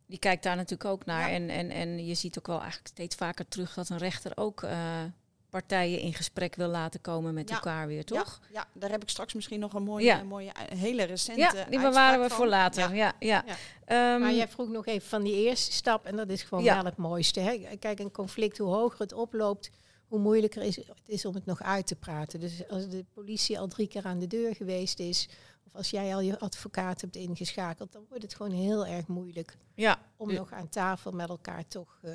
Die 0.06 0.18
kijkt 0.18 0.42
daar 0.42 0.56
natuurlijk 0.56 0.90
ook 0.90 1.04
naar. 1.04 1.30
En, 1.30 1.48
en, 1.48 1.70
en 1.70 2.06
je 2.06 2.14
ziet 2.14 2.38
ook 2.38 2.46
wel 2.46 2.58
eigenlijk 2.58 2.88
steeds 2.88 3.14
vaker 3.14 3.48
terug 3.48 3.74
dat 3.74 3.88
een 3.88 3.98
rechter 3.98 4.32
ook 4.34 4.62
uh, 4.62 5.02
partijen 5.50 6.00
in 6.00 6.14
gesprek 6.14 6.54
wil 6.54 6.68
laten 6.68 7.00
komen 7.00 7.34
met 7.34 7.50
elkaar 7.50 7.86
weer, 7.86 8.04
toch? 8.04 8.40
Ja, 8.42 8.48
ja, 8.52 8.66
daar 8.72 8.90
heb 8.90 9.02
ik 9.02 9.08
straks 9.08 9.34
misschien 9.34 9.60
nog 9.60 9.72
een 9.72 9.82
mooie, 9.82 10.12
een 10.12 10.26
mooie 10.26 10.52
hele 10.74 11.02
recente. 11.02 11.40
Ja, 11.40 11.64
die 11.70 11.80
bewaren 11.80 12.20
we 12.20 12.30
voor 12.30 12.46
later. 12.46 12.94
Ja, 12.94 13.12
ja. 13.18 13.44
Um, 13.44 14.20
maar 14.20 14.32
jij 14.32 14.48
vroeg 14.48 14.68
nog 14.68 14.86
even 14.86 15.08
van 15.08 15.22
die 15.22 15.34
eerste 15.34 15.72
stap, 15.72 16.06
en 16.06 16.16
dat 16.16 16.28
is 16.28 16.42
gewoon 16.42 16.64
wel 16.64 16.84
het 16.84 16.96
mooiste. 16.96 17.40
Hè? 17.40 17.76
Kijk, 17.78 17.98
een 17.98 18.10
conflict, 18.10 18.58
hoe 18.58 18.74
hoger 18.74 18.98
het 18.98 19.12
oploopt, 19.12 19.70
hoe 20.08 20.18
moeilijker 20.18 20.62
is, 20.62 20.76
het 20.76 20.88
is 21.06 21.24
om 21.24 21.34
het 21.34 21.46
nog 21.46 21.62
uit 21.62 21.86
te 21.86 21.96
praten. 21.96 22.40
Dus 22.40 22.68
als 22.68 22.88
de 22.88 23.04
politie 23.14 23.58
al 23.58 23.66
drie 23.66 23.88
keer 23.88 24.04
aan 24.04 24.18
de 24.18 24.26
deur 24.26 24.54
geweest 24.54 24.98
is, 24.98 25.28
of 25.66 25.74
als 25.74 25.90
jij 25.90 26.14
al 26.14 26.20
je 26.20 26.38
advocaat 26.38 27.00
hebt 27.00 27.16
ingeschakeld, 27.16 27.92
dan 27.92 28.04
wordt 28.08 28.22
het 28.22 28.34
gewoon 28.34 28.52
heel 28.52 28.86
erg 28.86 29.06
moeilijk 29.06 29.56
ja. 29.74 29.98
om 30.16 30.32
nog 30.32 30.52
aan 30.52 30.68
tafel 30.68 31.12
met 31.12 31.28
elkaar 31.28 31.68
toch. 31.68 31.98
Uh, 32.04 32.12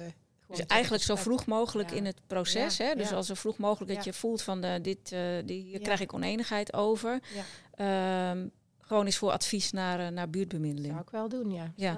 dus 0.48 0.66
eigenlijk 0.66 1.04
zo 1.04 1.16
vroeg 1.16 1.46
mogelijk 1.46 1.92
in 1.92 2.06
het 2.06 2.22
proces. 2.28 2.78
hè? 2.78 2.96
Dus 2.96 3.12
als 3.12 3.28
zo 3.28 3.34
vroeg 3.34 3.58
mogelijk 3.58 3.96
dat 3.96 4.04
je 4.04 4.14
voelt 4.14 4.42
van 4.42 4.62
de, 4.62 4.80
dit, 4.82 5.12
uh, 5.12 5.38
die, 5.46 5.64
hier 5.64 5.80
krijg 5.80 6.00
ik 6.00 6.14
oneenigheid 6.14 6.74
over. 6.74 7.12
Um, 7.12 8.52
gewoon 8.80 9.06
eens 9.06 9.18
voor 9.18 9.32
advies 9.32 9.72
naar, 9.72 10.00
uh, 10.00 10.08
naar 10.08 10.30
buurtbemiddeling. 10.30 10.94
Zou 10.94 11.02
ik 11.02 11.10
wel 11.10 11.30
doen, 11.30 11.52
ja. 11.52 11.72
ja. 11.76 11.98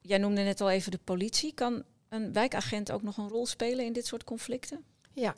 Jij 0.00 0.18
noemde 0.18 0.42
net 0.42 0.60
al 0.60 0.70
even 0.70 0.90
de 0.90 1.00
politie. 1.04 1.54
Kan 1.54 1.82
een 2.08 2.32
wijkagent 2.32 2.92
ook 2.92 3.02
nog 3.02 3.16
een 3.16 3.28
rol 3.28 3.46
spelen 3.46 3.84
in 3.84 3.92
dit 3.92 4.06
soort 4.06 4.24
conflicten? 4.24 4.84
Ja, 5.12 5.34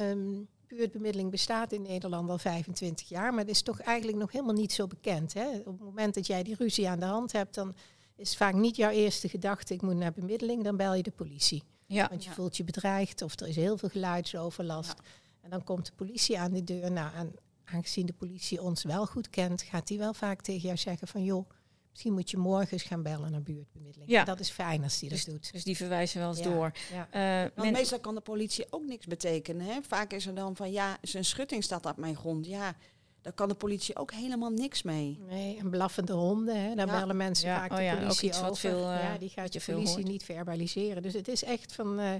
um, 0.00 0.48
buurtbemiddeling 0.66 1.30
bestaat 1.30 1.72
in 1.72 1.82
Nederland 1.82 2.30
al 2.30 2.38
25 2.38 3.08
jaar, 3.08 3.30
maar 3.30 3.40
het 3.40 3.48
is 3.50 3.62
toch 3.62 3.80
eigenlijk 3.80 4.18
nog 4.18 4.32
helemaal 4.32 4.54
niet 4.54 4.72
zo 4.72 4.86
bekend. 4.86 5.34
Hè? 5.34 5.58
Op 5.58 5.64
het 5.64 5.80
moment 5.80 6.14
dat 6.14 6.26
jij 6.26 6.42
die 6.42 6.54
ruzie 6.58 6.88
aan 6.88 7.00
de 7.00 7.06
hand 7.06 7.32
hebt, 7.32 7.54
dan 7.54 7.74
is 8.16 8.36
vaak 8.36 8.54
niet 8.54 8.76
jouw 8.76 8.90
eerste 8.90 9.28
gedachte, 9.28 9.74
ik 9.74 9.82
moet 9.82 9.96
naar 9.96 10.12
bemiddeling, 10.12 10.64
dan 10.64 10.76
bel 10.76 10.94
je 10.94 11.02
de 11.02 11.10
politie. 11.10 11.62
Ja. 11.86 12.08
Want 12.08 12.22
je 12.24 12.28
Ja. 12.28 12.34
voelt 12.34 12.56
je 12.56 12.64
bedreigd 12.64 13.22
of 13.22 13.40
er 13.40 13.48
is 13.48 13.56
heel 13.56 13.78
veel 13.78 13.88
geluidsoverlast. 13.88 14.94
En 15.40 15.50
dan 15.50 15.64
komt 15.64 15.86
de 15.86 15.92
politie 15.96 16.38
aan 16.38 16.52
de 16.52 16.64
deur. 16.64 16.92
Nou, 16.92 17.14
en 17.14 17.34
aangezien 17.64 18.06
de 18.06 18.12
politie 18.12 18.62
ons 18.62 18.82
wel 18.82 19.06
goed 19.06 19.30
kent, 19.30 19.62
gaat 19.62 19.86
die 19.86 19.98
wel 19.98 20.14
vaak 20.14 20.40
tegen 20.42 20.62
jou 20.66 20.76
zeggen 20.76 21.08
van 21.08 21.24
joh, 21.24 21.48
misschien 21.96 22.14
moet 22.14 22.30
je 22.30 22.36
morgen 22.36 22.72
eens 22.72 22.82
gaan 22.82 23.02
bellen 23.02 23.30
naar 23.30 23.42
buurtbemiddeling. 23.42 24.10
Ja. 24.10 24.24
Dat 24.24 24.40
is 24.40 24.50
fijn 24.50 24.82
als 24.82 24.98
die 24.98 25.10
dat 25.10 25.24
doet. 25.24 25.52
Dus 25.52 25.64
die 25.64 25.76
verwijzen 25.76 26.20
wel 26.20 26.28
eens 26.28 26.38
Ja, 26.38 26.44
door. 26.44 26.72
Ja. 26.92 27.08
Eh, 27.10 27.40
Want 27.42 27.54
men- 27.56 27.72
meestal 27.72 28.00
kan 28.00 28.14
de 28.14 28.20
politie 28.20 28.66
ook 28.70 28.84
niks 28.86 29.06
betekenen. 29.06 29.66
Hè? 29.66 29.78
Vaak 29.82 30.12
is 30.12 30.26
er 30.26 30.34
dan 30.34 30.56
van 30.56 30.72
ja, 30.72 30.98
zijn 31.02 31.24
schutting 31.24 31.64
staat 31.64 31.86
op 31.86 31.96
mijn 31.96 32.16
grond. 32.16 32.46
Ja, 32.46 32.74
daar 33.22 33.32
kan 33.32 33.48
de 33.48 33.54
politie 33.54 33.96
ook 33.96 34.12
helemaal 34.12 34.50
niks 34.50 34.82
mee. 34.82 35.18
Nee, 35.28 35.58
en 35.58 35.70
blaffende 35.70 36.12
honden, 36.12 36.60
hè, 36.68 36.74
daar 36.74 36.86
Ja. 36.86 36.98
bellen 37.00 37.16
mensen 37.16 37.48
Ja, 37.48 37.58
vaak 37.58 37.70
oh 37.70 37.76
de 37.76 37.82
ja, 37.82 37.92
ook 37.94 37.98
politie 38.00 38.28
iets 38.28 38.40
wat 38.40 38.50
over. 38.50 38.70
veel, 38.70 38.80
ja, 38.92 39.18
die 39.18 39.32
wat 39.34 39.38
gaat 39.38 39.52
je 39.52 39.60
politie 39.72 39.94
hoort. 39.94 40.06
niet 40.06 40.24
verbaliseren. 40.24 41.02
Dus 41.02 41.12
het 41.14 41.28
is 41.28 41.44
echt 41.44 41.72
van, 41.72 41.98
eh, 41.98 42.14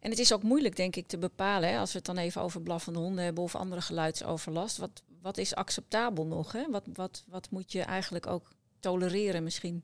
En 0.00 0.10
het 0.10 0.18
is 0.18 0.32
ook 0.32 0.42
moeilijk, 0.42 0.76
denk 0.76 0.96
ik, 0.96 1.06
te 1.06 1.18
bepalen, 1.18 1.68
hè, 1.68 1.78
als 1.78 1.90
we 1.92 1.96
het 1.98 2.06
dan 2.06 2.18
even 2.18 2.42
over 2.42 2.60
blaffende 2.62 2.98
honden 2.98 3.24
hebben 3.24 3.42
of 3.44 3.54
andere 3.54 3.80
geluidsoverlast. 3.80 4.76
Wat, 4.76 5.02
wat 5.22 5.38
is 5.38 5.54
acceptabel 5.54 6.26
nog? 6.26 6.52
Hè? 6.52 6.70
Wat, 6.70 6.84
wat, 6.92 7.24
wat 7.28 7.50
moet 7.50 7.72
je 7.72 7.82
eigenlijk 7.82 8.26
ook 8.26 8.48
tolereren 8.80 9.42
misschien? 9.42 9.82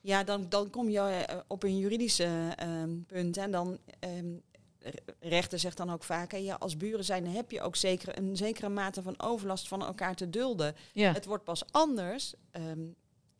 Ja, 0.00 0.24
dan, 0.24 0.48
dan 0.48 0.70
kom 0.70 0.88
je 0.88 1.00
eh, 1.00 1.36
op 1.46 1.62
een 1.62 1.78
juridische 1.78 2.52
ehm, 2.56 3.00
punt. 3.06 3.36
En 3.36 3.50
dan 3.50 3.78
ehm, 3.98 4.34
re- 4.78 5.14
rechter 5.20 5.58
zegt 5.58 5.76
dan 5.76 5.90
ook 5.92 6.04
vaak, 6.04 6.30
hè, 6.32 6.36
ja, 6.38 6.54
als 6.54 6.76
buren 6.76 7.04
zijn 7.04 7.26
heb 7.26 7.50
je 7.50 7.60
ook 7.60 7.76
zeker 7.76 8.18
een 8.18 8.36
zekere 8.36 8.68
mate 8.68 9.02
van 9.02 9.20
overlast 9.20 9.68
van 9.68 9.82
elkaar 9.84 10.14
te 10.14 10.30
dulden. 10.30 10.74
Ja, 10.92 11.12
Het 11.12 11.24
wordt 11.24 11.44
pas 11.44 11.62
anders 11.72 12.34
ehm, 12.50 12.86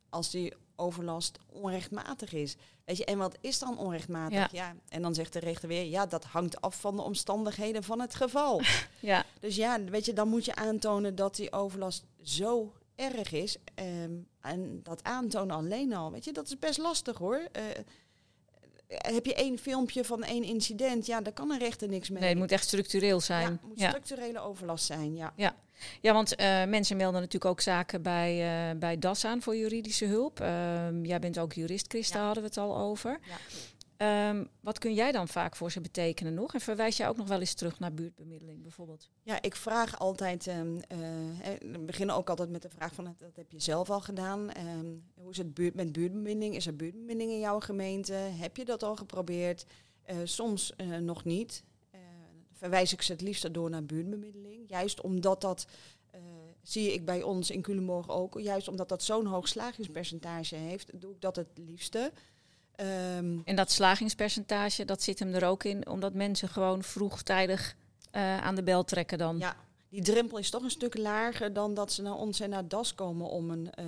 als 0.09 0.31
die 0.31 0.53
overlast 0.77 1.39
onrechtmatig 1.47 2.33
is. 2.33 2.57
Weet 2.85 2.97
je, 2.97 3.05
en 3.05 3.19
wat 3.19 3.37
is 3.41 3.59
dan 3.59 3.79
onrechtmatig? 3.79 4.53
Ja. 4.53 4.75
en 4.89 5.03
dan 5.03 5.15
zegt 5.15 5.33
de 5.33 5.39
rechter 5.39 5.69
weer, 5.69 5.85
ja, 5.85 6.07
dat 6.07 6.25
hangt 6.25 6.61
af 6.61 6.81
van 6.81 6.97
de 6.97 7.03
omstandigheden 7.03 7.83
van 7.83 8.01
het 8.01 8.15
geval. 8.15 8.61
ja, 9.01 9.25
dus 9.41 9.57
ja, 9.57 9.85
weet 9.85 10.05
je, 10.05 10.13
dan 10.13 10.29
moet 10.29 10.45
je 10.45 10.55
aantonen 10.55 11.15
dat 11.15 11.37
die 11.37 11.53
overlast 11.53 12.05
zo 12.23 12.73
erg 12.95 13.33
is. 13.33 13.57
ehm, 13.75 14.13
en 14.41 14.81
dat 14.83 15.03
aantonen 15.03 15.57
alleen 15.57 15.95
al, 15.95 16.11
weet 16.13 16.25
je, 16.25 16.33
dat 16.33 16.47
is 16.47 16.59
best 16.59 16.79
lastig 16.79 17.19
hoor. 17.19 17.49
Eh, 17.53 17.65
heb 18.89 19.27
je 19.27 19.35
één 19.35 19.59
filmpje 19.59 20.05
van 20.05 20.23
één 20.23 20.43
incident, 20.43 21.07
ja, 21.07 21.21
daar 21.21 21.33
kan 21.33 21.51
een 21.51 21.59
rechter 21.59 21.89
niks 21.89 22.11
mee. 22.11 22.21
nee, 22.21 22.29
het 22.29 22.39
moet 22.39 22.53
echt 22.53 22.65
structureel 22.65 23.17
ja, 23.17 23.23
zijn. 23.23 23.53
het 23.53 23.63
moet 23.63 23.79
Ja, 23.81 23.89
structurele 23.89 24.39
overlast 24.41 24.85
zijn, 24.85 25.15
ja. 25.17 25.33
ja 26.01 26.13
want 26.13 26.35
eh, 26.35 26.47
mensen 26.65 26.97
melden 26.97 27.21
natuurlijk 27.21 27.51
ook 27.51 27.61
zaken 27.61 28.03
bij, 28.03 28.31
eh, 28.71 28.79
bij 28.79 28.99
DAS 28.99 29.25
aan 29.25 29.43
voor 29.43 29.57
juridische 29.57 30.07
hulp. 30.07 30.41
Ehm, 30.41 31.05
jij 31.05 31.19
bent 31.19 31.39
ook 31.39 31.53
jurist, 31.53 31.87
Christa, 31.89 32.19
Ja. 32.19 32.25
hadden 32.25 32.43
we 32.43 32.49
het 32.49 32.59
al 32.59 32.79
over. 32.79 33.19
Ja. 33.23 33.37
Ehm, 34.05 34.45
wat 34.61 34.79
kun 34.79 34.95
jij 34.95 35.13
dan 35.13 35.29
vaak 35.29 35.57
voor 35.57 35.71
ze 35.71 35.81
betekenen 35.81 36.35
nog? 36.35 36.55
En 36.55 36.61
verwijs 36.61 36.97
jij 36.97 37.09
ook 37.09 37.17
nog 37.17 37.29
wel 37.29 37.41
eens 37.41 37.55
terug 37.55 37.79
naar 37.79 37.95
buurtbemiddeling 37.95 38.63
bijvoorbeeld? 38.63 39.11
Ja, 39.23 39.43
ik 39.43 39.57
vraag 39.57 39.99
altijd, 39.99 40.47
ehm, 40.47 40.77
eh, 40.89 40.99
we 41.61 41.79
beginnen 41.79 42.17
ook 42.17 42.29
altijd 42.29 42.51
met 42.51 42.63
de 42.63 42.69
vraag 42.69 42.95
van, 42.95 43.05
dat 43.19 43.37
heb 43.37 43.53
je 43.53 43.61
zelf 43.61 43.91
al 43.91 44.01
gedaan? 44.01 44.51
Ehm, 44.51 44.87
hoe 45.15 45.31
is 45.31 45.37
het 45.37 45.75
met 45.75 45.93
buurtbemiddeling? 45.93 46.55
Is 46.55 46.67
er 46.67 46.77
buurtbemiddeling 46.77 47.31
in 47.31 47.39
jouw 47.39 47.61
gemeente? 47.61 48.13
Heb 48.13 48.57
je 48.57 48.65
dat 48.65 48.83
al 48.83 48.97
geprobeerd? 48.97 49.67
Eh, 50.03 50.17
soms 50.25 50.77
eh, 50.77 50.97
nog 50.97 51.25
niet. 51.25 51.65
Verwijs 52.53 52.93
ik 52.93 53.03
ze 53.03 53.13
het 53.13 53.21
liefst 53.21 53.55
door 53.55 53.71
naar 53.71 53.85
buurtbemiddeling. 53.85 54.69
Juist 54.69 55.01
omdat 55.01 55.41
dat, 55.41 55.67
zie 56.63 56.93
ik 56.93 57.05
bij 57.05 57.23
ons 57.23 57.51
in 57.51 57.63
Culemborg 57.63 58.09
ook, 58.09 58.41
juist 58.41 58.69
omdat 58.69 58.89
dat 58.89 59.03
zo'n 59.03 59.27
hoog 59.27 59.49
slagingspercentage 59.49 60.57
heeft, 60.57 61.01
doe 61.01 61.13
ik 61.13 61.21
dat 61.21 61.37
het 61.37 61.49
liefste. 61.55 62.13
Ehm, 62.77 63.39
En 63.45 63.57
dat 63.57 63.71
slagingspercentage, 63.71 64.85
dat 64.85 65.03
zit 65.03 65.19
hem 65.19 65.35
er 65.35 65.45
ook 65.47 65.65
in, 65.65 65.89
omdat 65.89 66.15
mensen 66.15 66.49
gewoon 66.49 66.83
vroegtijdig 66.83 67.77
eh, 68.11 68.41
aan 68.41 68.55
de 68.55 68.63
bel 68.63 68.85
trekken 68.85 69.19
dan. 69.19 69.39
Ja, 69.39 69.57
die 69.89 70.03
drempel 70.03 70.39
is 70.39 70.51
toch 70.51 70.63
een 70.63 70.71
stuk 70.71 70.97
lager 70.99 71.53
dan 71.53 71.75
dat 71.75 71.93
ze 71.93 72.03
naar 72.03 72.15
ons 72.15 72.41
en 72.41 72.51
naar 72.51 72.69
DAS 72.69 72.95
komen 72.95 73.29
om 73.29 73.51
een 73.51 73.71
eh, 73.71 73.85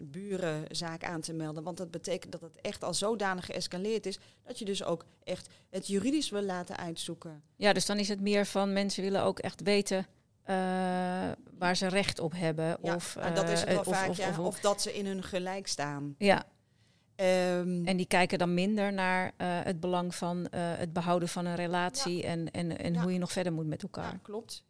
burenzaak 0.00 1.04
aan 1.04 1.20
te 1.20 1.32
melden. 1.32 1.62
Want 1.62 1.76
dat 1.76 1.90
betekent 1.90 2.32
dat 2.32 2.40
het 2.40 2.60
echt 2.60 2.84
al 2.84 2.94
zodanig 2.94 3.44
geëscaleerd 3.46 4.06
is 4.06 4.18
dat 4.46 4.58
je 4.58 4.64
dus 4.64 4.84
ook 4.84 5.04
echt 5.24 5.48
het 5.70 5.86
juridisch 5.86 6.30
wil 6.30 6.42
laten 6.42 6.76
uitzoeken. 6.76 7.42
Ja, 7.56 7.72
dus 7.72 7.86
dan 7.86 7.98
is 7.98 8.08
het 8.08 8.20
meer 8.20 8.46
van 8.46 8.72
mensen 8.72 9.02
willen 9.02 9.22
ook 9.22 9.38
echt 9.38 9.62
weten 9.62 10.06
eh, 10.42 10.54
waar 11.58 11.76
ze 11.76 11.86
recht 11.86 12.18
op 12.18 12.32
hebben. 12.32 12.76
Ja, 12.82 12.94
of, 12.94 13.16
maar 13.16 13.34
dat 13.34 13.48
is 13.48 13.60
het 13.60 13.68
wel 13.68 13.78
of, 13.78 13.86
vaak, 13.86 14.08
of- 14.08 14.16
ja, 14.16 14.28
of- 14.28 14.38
of, 14.38 14.60
dat 14.60 14.82
ze 14.82 14.94
in 14.94 15.06
hun 15.06 15.22
gelijk 15.22 15.66
staan. 15.66 16.14
ja, 16.18 16.44
Ehm, 17.14 17.84
en 17.86 17.96
die 17.96 18.06
kijken 18.06 18.38
dan 18.38 18.54
minder 18.54 18.92
naar 18.92 19.32
eh, 19.36 19.60
het 19.62 19.80
belang 19.80 20.14
van 20.14 20.46
eh, 20.48 20.60
het 20.76 20.92
behouden 20.92 21.28
van 21.28 21.44
een 21.46 21.54
relatie 21.54 22.22
en, 22.22 22.50
en, 22.50 22.78
en 22.78 22.94
Ja. 22.94 23.02
hoe 23.02 23.12
je 23.12 23.18
nog 23.18 23.32
verder 23.32 23.52
moet 23.52 23.66
met 23.66 23.82
elkaar. 23.82 24.12
ja, 24.12 24.18
klopt. 24.22 24.64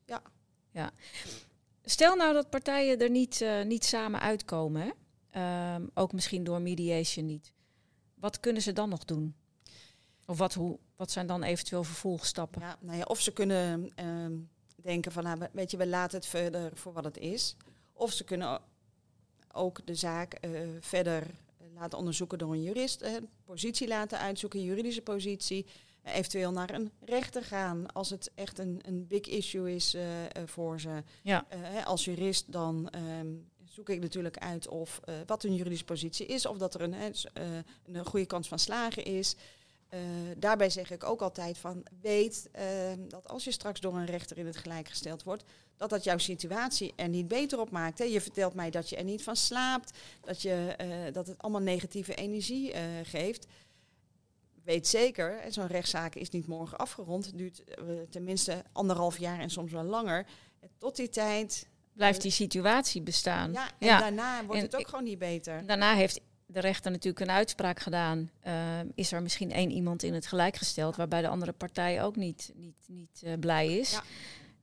Ja. 0.72 0.90
Stel 1.84 2.16
nou 2.16 2.32
dat 2.32 2.50
partijen 2.50 2.98
er 2.98 3.10
niet, 3.10 3.40
eh, 3.40 3.62
niet 3.64 3.84
samen 3.84 4.20
uitkomen, 4.20 4.82
hè? 4.82 4.90
Ehm, 5.30 5.86
ook 5.94 6.12
misschien 6.12 6.44
door 6.44 6.60
mediation 6.60 7.26
niet. 7.26 7.52
Wat 8.14 8.40
kunnen 8.40 8.62
ze 8.62 8.72
dan 8.72 8.88
nog 8.88 9.04
doen? 9.04 9.34
Of 10.26 10.38
wat, 10.38 10.54
hoe, 10.54 10.78
wat 10.96 11.10
zijn 11.10 11.26
dan 11.26 11.42
eventueel 11.42 11.84
vervolgstappen? 11.84 12.60
Ja, 12.60 12.76
nou 12.80 12.98
ja, 12.98 13.04
of 13.04 13.20
ze 13.20 13.32
kunnen 13.32 13.92
ehm, 13.94 14.32
denken 14.82 15.12
van, 15.12 15.22
nou, 15.24 15.38
we- 15.38 15.48
weet 15.52 15.70
je, 15.70 15.76
we 15.76 15.86
laten 15.86 16.16
het 16.18 16.26
verder 16.26 16.70
voor 16.74 16.92
wat 16.92 17.04
het 17.04 17.18
is. 17.18 17.56
Of 17.92 18.12
ze 18.12 18.24
kunnen 18.24 18.60
ook 19.52 19.86
de 19.86 19.94
zaak 19.94 20.38
verder 20.80 21.26
laten 21.75 21.99
onderzoeken 21.99 22.38
door 22.38 22.52
een 22.52 22.62
jurist, 22.62 23.04
positie 23.45 23.88
laten 23.88 24.19
uitzoeken, 24.19 24.62
juridische 24.62 25.02
positie. 25.02 25.66
Eh, 26.04 26.14
eventueel 26.14 26.52
naar 26.52 26.71
een 26.71 26.90
rechter 27.00 27.45
gaan 27.45 27.93
als 27.93 28.11
het 28.11 28.31
echt 28.35 28.59
een, 28.59 28.81
een 28.87 29.07
big 29.07 29.21
issue 29.21 29.75
is 29.75 29.95
eh, 29.95 30.25
eh, 30.25 30.31
voor 30.45 30.81
ze. 30.81 31.02
Ja. 31.23 31.47
Als 31.85 32.04
jurist 32.04 32.52
dan 32.52 32.88
ehm, 32.88 33.26
zoek 33.64 33.88
ik 33.88 34.00
natuurlijk 34.00 34.38
uit 34.38 34.69
of 34.69 35.00
wat 35.26 35.45
een 35.45 35.54
juridische 35.54 35.85
positie 35.85 36.26
is, 36.26 36.47
of 36.47 36.59
dat 36.59 36.75
er 36.75 36.81
een, 36.81 36.95
een 37.85 38.04
goede 38.04 38.26
kans 38.26 38.49
van 38.49 38.59
slagen 38.59 39.04
is. 39.04 39.37
Daarbij 40.37 40.71
zeg 40.71 40.90
ik 40.90 41.04
ook 41.04 41.23
altijd 41.23 41.59
van 41.59 41.87
weet 42.00 42.49
ehm, 42.52 43.09
dat 43.09 43.28
als 43.28 43.45
je 43.45 43.50
straks 43.50 43.81
door 43.81 43.95
een 43.95 44.07
rechter 44.07 44.38
in 44.38 44.47
het 44.47 44.57
gelijk 44.57 44.88
gesteld 44.88 45.23
wordt, 45.23 45.45
dat 45.76 45.90
dat 45.90 46.04
jouw 46.04 46.19
situatie 46.19 46.93
er 46.97 47.09
niet 47.09 47.28
beter 47.28 47.61
op 47.61 47.71
maakt. 47.71 47.99
Hè. 47.99 48.04
Je 48.04 48.21
vertelt 48.21 48.54
mij 48.54 48.71
dat 48.71 48.88
je 48.88 48.97
er 48.97 49.04
niet 49.04 49.23
van 49.23 49.37
slaapt, 49.37 49.99
dat, 50.21 50.43
je, 50.43 50.75
eh, 50.76 51.12
dat 51.12 51.26
het 51.26 51.38
allemaal 51.38 51.61
negatieve 51.61 52.14
energie 52.14 52.73
eh, 52.73 52.83
geeft. 53.02 53.47
Weet 54.64 54.87
zeker, 54.87 55.40
zo'n 55.49 55.66
rechtszaak 55.66 56.14
is 56.14 56.31
niet 56.31 56.47
morgen 56.47 56.78
afgerond. 56.78 57.26
Het 57.26 57.38
duurt 57.38 57.64
eh, 57.64 57.85
tenminste 58.11 58.64
anderhalf 58.73 59.19
jaar 59.19 59.38
en 59.40 59.50
soms 59.50 59.73
wel 59.73 59.83
langer. 59.85 60.26
En 60.61 60.69
tot 60.78 60.97
die 60.97 61.09
tijd, 61.09 61.69
Blijft 61.93 62.23
die 62.23 62.31
situatie 62.31 63.02
bestaan? 63.02 63.52
ja, 63.52 63.69
en 63.78 63.87
Ja. 63.87 63.99
daarna 63.99 64.45
wordt 64.45 64.61
En 64.61 64.66
het 64.66 64.76
ook 64.76 64.88
gewoon 64.88 65.04
niet 65.04 65.19
beter. 65.19 65.66
Daarna 65.66 65.95
heeft 65.95 66.21
de 66.47 66.61
rechter 66.61 66.90
natuurlijk 66.90 67.21
een 67.21 67.35
uitspraak 67.35 67.81
gedaan. 67.81 68.31
Is 68.95 69.12
er 69.12 69.23
misschien 69.23 69.52
één 69.52 69.71
iemand 69.71 70.02
in 70.02 70.14
het 70.14 70.26
gelijk 70.26 70.57
gesteld 70.57 70.97
waarbij 70.97 71.21
de 71.23 71.28
andere 71.28 71.52
partij 71.52 72.02
ook 72.02 72.16
niet, 72.16 72.52
niet, 72.54 72.87
niet 72.87 73.40
blij 73.40 73.78
is. 73.78 73.90
Ja. 73.90 74.02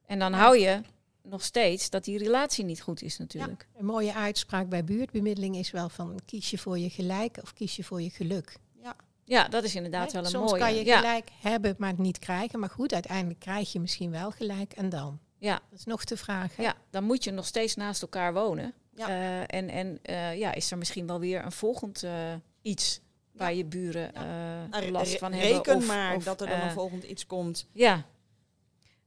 En 0.06 0.20
dan 0.20 0.34
hou 0.34 0.58
je 0.58 0.82
nog 1.23 1.43
steeds 1.43 1.89
dat 1.89 2.03
die 2.03 2.17
relatie 2.17 2.65
niet 2.65 2.81
goed 2.81 3.01
is 3.01 3.17
natuurlijk. 3.17 3.67
Een 3.77 3.85
mooie 3.85 4.13
uitspraak 4.13 4.69
bij 4.69 4.83
buurtbemiddeling 4.83 5.55
is 5.55 5.71
wel 5.71 5.89
van 5.89 6.19
kies 6.25 6.49
je 6.49 6.57
voor 6.57 6.79
je 6.79 6.89
gelijk 6.89 7.37
of 7.41 7.53
kies 7.53 7.75
je 7.75 7.83
voor 7.83 8.01
je 8.01 8.09
geluk. 8.09 8.55
Ja, 8.83 8.95
Ja, 9.25 9.47
dat 9.47 9.63
is 9.63 9.75
inderdaad 9.75 10.11
wel 10.11 10.23
een 10.23 10.29
Soms 10.29 10.49
mooie. 10.49 10.61
kan 10.63 10.75
je 10.75 10.85
ja, 10.85 10.97
gelijk 10.97 11.29
hebben, 11.41 11.75
maar 11.77 11.89
het 11.89 11.97
niet 11.97 12.19
krijgen. 12.19 12.59
Maar 12.59 12.69
goed, 12.69 12.93
uiteindelijk 12.93 13.39
krijg 13.39 13.71
je 13.71 13.79
misschien 13.79 14.11
wel 14.11 14.31
gelijk 14.31 14.73
en 14.73 14.89
dan. 14.89 15.19
ja, 15.37 15.59
Dat 15.69 15.79
is 15.79 15.85
nog 15.85 16.03
te 16.03 16.17
vragen. 16.17 16.63
ja, 16.63 16.75
dan 16.89 17.03
moet 17.03 17.23
je 17.23 17.31
nog 17.31 17.45
steeds 17.45 17.75
naast 17.75 18.01
elkaar 18.01 18.33
wonen. 18.33 18.73
Ja. 18.95 19.07
Eh, 19.09 19.39
en 19.59 19.69
en 19.69 19.99
eh, 20.01 20.37
ja, 20.37 20.53
is 20.53 20.71
er 20.71 20.77
misschien 20.77 21.07
wel 21.07 21.19
weer 21.19 21.45
een 21.45 21.51
volgend 21.51 22.03
eh, 22.03 22.33
iets 22.61 22.99
waar 23.31 23.53
je 23.53 23.65
buren 23.65 24.13
eh, 24.13 24.23
Nou, 24.69 24.91
last 24.91 25.17
van 25.17 25.31
hebben. 25.33 25.51
Reken 25.51 25.75
of- 25.75 25.87
maar 25.87 26.15
of, 26.15 26.23
dat 26.23 26.41
er 26.41 26.47
dan 26.47 26.59
een 26.61 26.71
volgend 26.71 27.03
iets 27.03 27.25
komt. 27.27 27.67
Ja. 27.71 28.05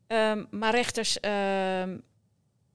Ehm, 0.07 0.45
maar 0.51 0.75
rechters, 0.75 1.21
ehm, 1.21 1.99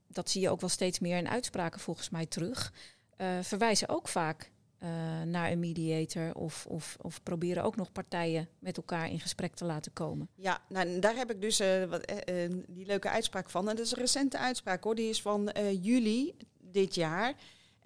dat 0.08 0.30
zie 0.30 0.42
je 0.42 0.50
ook 0.50 0.60
wel 0.60 0.70
steeds 0.70 1.00
meer 1.00 1.18
in 1.18 1.30
uitspraken 1.30 1.80
volgens 1.80 2.10
mij 2.10 2.26
terug, 2.26 2.74
eh, 3.18 3.28
verwijzen 3.42 3.90
ook 3.90 4.08
vaak 4.08 4.52
eh, 4.78 4.90
naar 5.26 5.52
een 5.52 5.60
mediator 5.60 6.36
of, 6.36 6.66
of, 6.66 6.98
of 7.02 7.24
proberen 7.24 7.64
ook 7.64 7.76
nog 7.76 7.92
partijen 7.92 8.50
met 8.60 8.78
elkaar 8.78 9.10
in 9.10 9.20
gesprek 9.20 9.56
te 9.56 9.66
laten 9.66 9.94
komen. 9.94 10.30
Ja, 10.36 10.62
nou, 10.70 11.00
daar 11.00 11.16
heb 11.16 11.32
ik 11.32 11.42
dus 11.42 11.60
eh, 11.60 11.84
wat, 11.84 12.12
die 12.68 12.86
leuke 12.86 13.10
uitspraak 13.10 13.50
van. 13.50 13.70
En 13.70 13.76
dat 13.76 13.86
is 13.86 13.92
een 13.92 13.98
recente 13.98 14.38
uitspraak 14.38 14.84
hoor. 14.84 14.96
Die 14.96 15.10
is 15.10 15.22
van 15.22 15.52
juli 15.82 16.36
dit 16.60 16.96
jaar. 16.96 17.34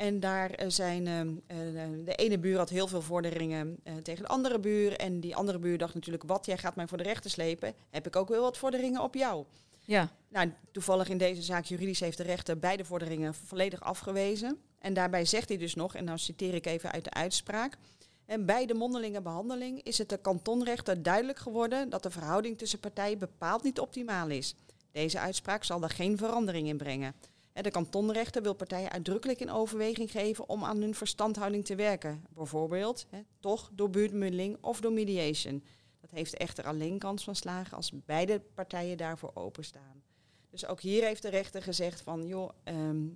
En 0.03 0.19
daar 0.19 0.51
eh, 0.51 0.69
zijn 0.69 1.07
ehm, 1.07 1.33
eh, 1.47 1.57
de 2.05 2.15
ene 2.15 2.39
buur 2.39 2.57
had 2.57 2.69
heel 2.69 2.87
veel 2.87 3.01
vorderingen 3.01 3.77
eh, 3.83 3.95
tegen 3.95 4.23
de 4.23 4.29
andere 4.29 4.59
buur. 4.59 4.97
En 4.97 5.19
die 5.19 5.35
andere 5.35 5.59
buur 5.59 5.77
dacht 5.77 5.93
natuurlijk, 5.93 6.23
wat, 6.23 6.45
jij 6.45 6.57
gaat 6.57 6.75
mij 6.75 6.87
voor 6.87 6.97
de 6.97 7.03
rechter 7.03 7.31
slepen. 7.31 7.73
Heb 7.89 8.07
ik 8.07 8.15
ook 8.15 8.29
wel 8.29 8.41
wat 8.41 8.57
vorderingen 8.57 9.01
op 9.01 9.15
jou. 9.15 9.45
Ja. 9.81 10.11
Nou, 10.29 10.53
toevallig 10.71 11.09
in 11.09 11.17
deze 11.17 11.41
zaak 11.41 11.65
juridisch 11.65 11.99
heeft 11.99 12.17
de 12.17 12.23
rechter 12.23 12.59
beide 12.59 12.85
vorderingen 12.85 13.33
volledig 13.33 13.81
afgewezen. 13.81 14.57
En 14.79 14.93
daarbij 14.93 15.25
zegt 15.25 15.49
hij 15.49 15.57
dus 15.57 15.75
nog, 15.75 15.95
en 15.95 16.03
nou 16.03 16.17
citeer 16.17 16.53
ik 16.53 16.65
even 16.65 16.91
uit 16.91 17.03
de 17.03 17.13
uitspraak. 17.13 17.77
En 18.25 18.45
bij 18.45 18.65
de 18.65 18.73
mondelinge 18.73 19.21
behandeling 19.21 19.83
is 19.83 19.97
het 19.97 20.09
de 20.09 20.17
kantonrechter 20.17 21.03
duidelijk 21.03 21.39
geworden 21.39 21.89
dat 21.89 22.03
de 22.03 22.09
verhouding 22.09 22.57
tussen 22.57 22.79
partijen 22.79 23.19
bepaald 23.19 23.63
niet 23.63 23.79
optimaal 23.79 24.29
is. 24.29 24.55
Deze 24.91 25.19
uitspraak 25.19 25.63
zal 25.63 25.79
daar 25.79 25.89
geen 25.89 26.17
verandering 26.17 26.67
in 26.67 26.77
brengen. 26.77 27.15
De 27.61 27.71
kantonrechter 27.71 28.41
wil 28.41 28.53
partijen 28.53 28.91
uitdrukkelijk 28.91 29.39
in 29.39 29.51
overweging 29.51 30.11
geven 30.11 30.49
om 30.49 30.63
aan 30.63 30.81
hun 30.81 30.95
verstandhouding 30.95 31.65
te 31.65 31.75
werken. 31.75 32.25
Bijvoorbeeld 32.29 33.05
toch 33.39 33.69
door 33.73 33.89
buurtmiddeling 33.89 34.57
of 34.61 34.81
door 34.81 34.93
mediation. 34.93 35.63
Dat 36.01 36.11
heeft 36.11 36.37
echter 36.37 36.65
alleen 36.65 36.99
kans 36.99 37.23
van 37.23 37.35
slagen 37.35 37.77
als 37.77 37.91
beide 38.05 38.39
partijen 38.53 38.97
daarvoor 38.97 39.31
openstaan. 39.33 40.03
Dus 40.49 40.65
ook 40.65 40.81
hier 40.81 41.03
heeft 41.03 41.21
de 41.21 41.29
rechter 41.29 41.63
gezegd 41.63 42.01
van 42.01 42.27
joh, 42.27 42.49
ehm, 42.63 43.07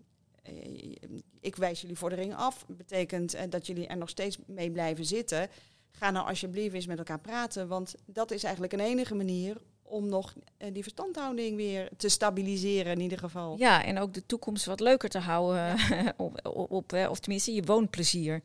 eh, 0.43 0.95
ik 1.39 1.55
wijs 1.55 1.81
jullie 1.81 1.97
vordering 1.97 2.35
af. 2.35 2.65
betekent 2.67 3.35
uh, 3.35 3.41
dat 3.49 3.67
jullie 3.67 3.87
er 3.87 3.97
nog 3.97 4.09
steeds 4.09 4.37
mee 4.45 4.71
blijven 4.71 5.05
zitten. 5.05 5.49
Ga 5.91 6.11
nou 6.11 6.27
alsjeblieft 6.27 6.75
eens 6.75 6.85
met 6.85 6.97
elkaar 6.97 7.19
praten, 7.19 7.67
want 7.67 7.95
dat 8.05 8.31
is 8.31 8.43
eigenlijk 8.43 8.73
een 8.73 8.79
enige 8.79 9.15
manier 9.15 9.61
om 9.87 10.09
nog 10.09 10.33
uh, 10.35 10.67
die 10.73 10.83
verstandhouding 10.83 11.55
weer 11.55 11.89
te 11.97 12.09
stabiliseren 12.09 12.91
in 12.91 13.01
ieder 13.01 13.17
geval. 13.17 13.57
Ja, 13.57 13.83
en 13.83 13.99
ook 13.99 14.13
de 14.13 14.25
toekomst 14.25 14.65
wat 14.65 14.79
leuker 14.79 15.09
te 15.09 15.19
houden, 15.19 15.75
op, 16.17 16.39
op, 16.43 16.71
op, 16.71 16.93
of 17.09 17.19
tenminste 17.19 17.53
je 17.53 17.63
woonplezier. 17.63 18.41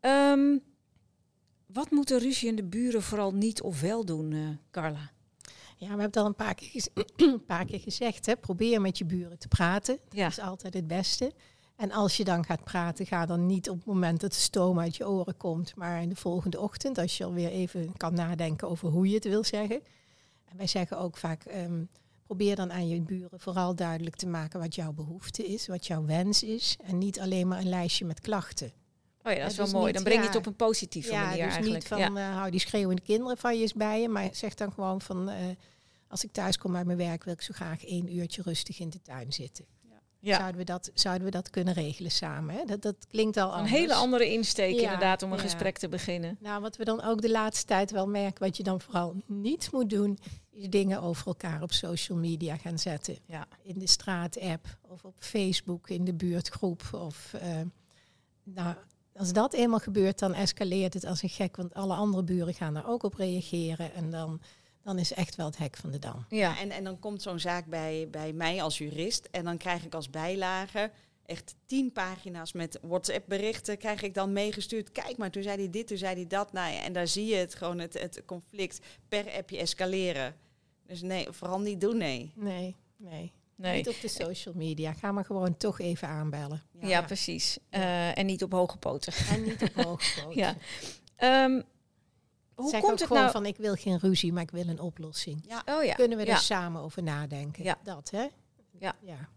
Um, 0.00 0.62
wat 1.66 1.90
moeten 1.90 2.18
ruziende 2.18 2.62
buren 2.62 3.02
vooral 3.02 3.32
niet 3.34 3.62
of 3.62 3.80
wel 3.80 4.04
doen, 4.04 4.58
Carla? 4.70 5.10
Ja, 5.82 5.88
we 5.88 6.00
hebben 6.00 6.06
het 6.06 6.16
al 6.16 6.26
een 6.26 6.34
paar 6.34 6.54
keer, 6.54 6.86
een 7.16 7.44
paar 7.44 7.64
keer 7.64 7.80
gezegd. 7.80 8.26
Hè? 8.26 8.36
Probeer 8.36 8.80
met 8.80 8.98
je 8.98 9.04
buren 9.04 9.38
te 9.38 9.48
praten. 9.48 9.98
Dat 10.08 10.30
is 10.30 10.38
altijd 10.38 10.74
het 10.74 10.86
beste. 10.86 11.32
En 11.76 11.92
als 11.92 12.16
je 12.16 12.24
dan 12.24 12.44
gaat 12.44 12.64
praten, 12.64 13.06
ga 13.06 13.26
dan 13.26 13.46
niet 13.46 13.68
op 13.68 13.76
het 13.76 13.86
moment 13.86 14.20
dat 14.20 14.32
de 14.32 14.38
stoom 14.38 14.78
uit 14.78 14.96
je 14.96 15.08
oren 15.08 15.36
komt, 15.36 15.76
maar 15.76 16.02
in 16.02 16.08
de 16.08 16.16
volgende 16.16 16.60
ochtend, 16.60 16.98
als 16.98 17.16
je 17.16 17.24
alweer 17.24 17.48
even 17.48 17.96
kan 17.96 18.14
nadenken 18.14 18.68
over 18.68 18.88
hoe 18.88 19.08
je 19.08 19.14
het 19.14 19.24
wil 19.24 19.44
zeggen. 19.44 19.82
En 20.52 20.58
wij 20.58 20.66
zeggen 20.66 20.98
ook 20.98 21.16
vaak, 21.16 21.44
um, 21.54 21.88
probeer 22.26 22.56
dan 22.56 22.72
aan 22.72 22.88
je 22.88 23.00
buren 23.00 23.40
vooral 23.40 23.74
duidelijk 23.74 24.16
te 24.16 24.26
maken 24.26 24.60
wat 24.60 24.74
jouw 24.74 24.92
behoefte 24.92 25.46
is, 25.46 25.66
wat 25.66 25.86
jouw 25.86 26.04
wens 26.04 26.42
is. 26.42 26.76
En 26.82 26.98
niet 26.98 27.20
alleen 27.20 27.48
maar 27.48 27.58
een 27.58 27.68
lijstje 27.68 28.04
met 28.04 28.20
klachten. 28.20 28.72
Oh 29.22 29.32
ja, 29.32 29.38
dat 29.38 29.50
is 29.50 29.56
wel 29.56 29.70
mooi. 29.70 29.92
dan 29.92 30.02
breng 30.02 30.20
je 30.20 30.26
het 30.26 30.36
op 30.36 30.46
een 30.46 30.56
positieve 30.56 31.10
ja, 31.12 31.24
manier 31.24 31.44
dus 31.44 31.54
eigenlijk. 31.54 31.90
niet 31.90 32.00
van 32.00 32.18
uh, 32.18 32.36
hou 32.36 32.50
die 32.50 32.60
schreeuwende 32.60 33.02
kinderen 33.02 33.36
van 33.36 33.54
je 33.54 33.62
eens 33.62 33.72
bij 33.72 34.00
je, 34.00 34.08
maar 34.08 34.28
zeg 34.32 34.54
dan 34.54 34.72
gewoon 34.72 35.00
van 35.00 35.30
uh, 35.30 35.36
als 36.08 36.24
ik 36.24 36.32
thuis 36.32 36.58
kom 36.58 36.76
uit 36.76 36.86
mijn 36.86 36.98
werk 36.98 37.24
wil 37.24 37.32
ik 37.32 37.42
zo 37.42 37.52
graag 37.54 37.84
één 37.84 38.16
uurtje 38.16 38.42
rustig 38.42 38.78
in 38.78 38.90
de 38.90 39.02
tuin 39.02 39.32
zitten. 39.32 39.64
Ja. 40.24 40.36
Zouden, 40.36 40.56
we 40.56 40.64
dat, 40.64 40.90
zouden 40.94 41.24
we 41.24 41.30
dat 41.30 41.50
kunnen 41.50 41.74
regelen 41.74 42.10
samen? 42.10 42.54
Hè? 42.54 42.64
Dat, 42.64 42.82
dat 42.82 43.06
klinkt 43.08 43.36
al 43.36 43.58
Een 43.58 43.64
hele 43.64 43.94
andere 43.94 44.32
insteek 44.32 44.80
inderdaad 44.80 45.22
om 45.22 45.32
een 45.32 45.38
gesprek 45.38 45.78
te 45.78 45.88
beginnen. 45.88 46.36
Nou, 46.40 46.60
wat 46.60 46.76
we 46.76 46.84
dan 46.84 47.02
ook 47.02 47.20
de 47.20 47.30
laatste 47.30 47.66
tijd 47.66 47.90
wel 47.90 48.06
merken, 48.08 48.44
wat 48.44 48.56
je 48.56 48.62
dan 48.62 48.80
vooral 48.80 49.14
niet 49.26 49.72
moet 49.72 49.90
doen, 49.90 50.18
is 50.50 50.68
dingen 50.68 51.02
over 51.02 51.26
elkaar 51.26 51.62
op 51.62 51.72
social 51.72 52.18
media 52.18 52.56
gaan 52.56 52.78
zetten. 52.78 53.18
Ja. 53.26 53.46
In 53.62 53.78
de 53.78 53.86
straat-app 53.86 54.78
of 54.80 55.04
op 55.04 55.14
Facebook 55.18 55.88
in 55.88 56.04
de 56.04 56.14
buurtgroep. 56.14 56.82
Of, 56.92 57.32
uh, 57.34 57.60
nou, 58.42 58.74
als 59.16 59.32
dat 59.32 59.52
eenmaal 59.52 59.78
gebeurt, 59.78 60.18
dan 60.18 60.34
escaleert 60.34 60.94
het 60.94 61.04
als 61.04 61.22
een 61.22 61.28
gek, 61.28 61.56
want 61.56 61.74
alle 61.74 61.94
andere 61.94 62.22
buren 62.22 62.54
gaan 62.54 62.74
daar 62.74 62.88
ook 62.88 63.02
op 63.02 63.14
reageren. 63.14 63.94
En 63.94 64.10
dan, 64.10 64.40
dan 64.84 64.98
is 64.98 65.12
echt 65.12 65.36
wel 65.36 65.46
het 65.46 65.58
hek 65.58 65.76
van 65.76 65.90
de 65.90 65.98
dam. 65.98 66.24
Ja, 66.28 66.58
en, 66.58 66.70
en 66.70 66.84
dan 66.84 66.98
komt 66.98 67.22
zo'n 67.22 67.40
zaak 67.40 67.66
bij, 67.66 68.08
bij 68.10 68.32
mij 68.32 68.62
als 68.62 68.78
jurist 68.78 69.28
en 69.30 69.44
dan 69.44 69.56
krijg 69.56 69.84
ik 69.84 69.94
als 69.94 70.10
bijlage 70.10 70.90
echt 71.26 71.54
tien 71.66 71.92
pagina's 71.92 72.52
met 72.52 72.78
WhatsApp-berichten 72.82 73.78
krijg 73.78 74.02
ik 74.02 74.14
dan 74.14 74.32
meegestuurd. 74.32 74.92
Kijk 74.92 75.16
maar, 75.16 75.30
toen 75.30 75.42
zei 75.42 75.56
hij 75.56 75.70
dit, 75.70 75.86
toen 75.86 75.96
zei 75.96 76.14
hij 76.14 76.26
dat. 76.26 76.52
Nou 76.52 76.72
ja, 76.72 76.82
en 76.82 76.92
daar 76.92 77.08
zie 77.08 77.26
je 77.26 77.34
het 77.34 77.54
gewoon, 77.54 77.78
het, 77.78 78.00
het 78.00 78.22
conflict 78.26 78.80
per 79.08 79.30
appje 79.30 79.58
escaleren. 79.58 80.36
Dus 80.86 81.02
nee, 81.02 81.26
vooral 81.30 81.60
niet 81.60 81.80
doen, 81.80 81.96
nee. 81.96 82.32
Nee, 82.34 82.76
nee. 82.96 83.32
Nee. 83.56 83.76
Niet 83.76 83.88
op 83.88 84.00
de 84.00 84.08
social 84.08 84.54
media. 84.54 84.92
Ga 84.92 85.12
maar 85.12 85.24
gewoon 85.24 85.56
toch 85.56 85.80
even 85.80 86.08
aanbellen. 86.08 86.62
Ja, 86.80 86.88
ja 86.88 87.02
precies. 87.02 87.58
Ja. 87.70 87.78
Uh, 87.78 88.18
en 88.18 88.26
niet 88.26 88.42
op 88.42 88.52
hoge 88.52 88.76
poten. 88.76 89.12
En 89.30 89.42
niet 89.42 89.62
op 89.62 89.84
hoge 89.84 90.04
poten. 90.20 90.36
ja. 90.36 90.56
Um, 91.44 91.62
hoe 92.54 92.70
zeg 92.70 92.80
komt 92.80 92.92
ook 92.92 92.98
het 92.98 93.06
gewoon 93.06 93.22
nou? 93.22 93.34
van 93.34 93.46
ik 93.46 93.56
wil 93.56 93.74
geen 93.74 93.98
ruzie, 93.98 94.32
maar 94.32 94.42
ik 94.42 94.50
wil 94.50 94.68
een 94.68 94.80
oplossing. 94.80 95.44
Ja. 95.48 95.62
Oh 95.66 95.84
ja. 95.84 95.94
Kunnen 95.94 96.18
we 96.18 96.24
er 96.24 96.30
ja. 96.30 96.36
samen 96.36 96.82
over 96.82 97.02
nadenken? 97.02 97.64
Ja. 97.64 97.78
Dat, 97.82 98.10
hè? 98.10 98.26
Ja. 98.78 98.96
ja. 99.00 99.28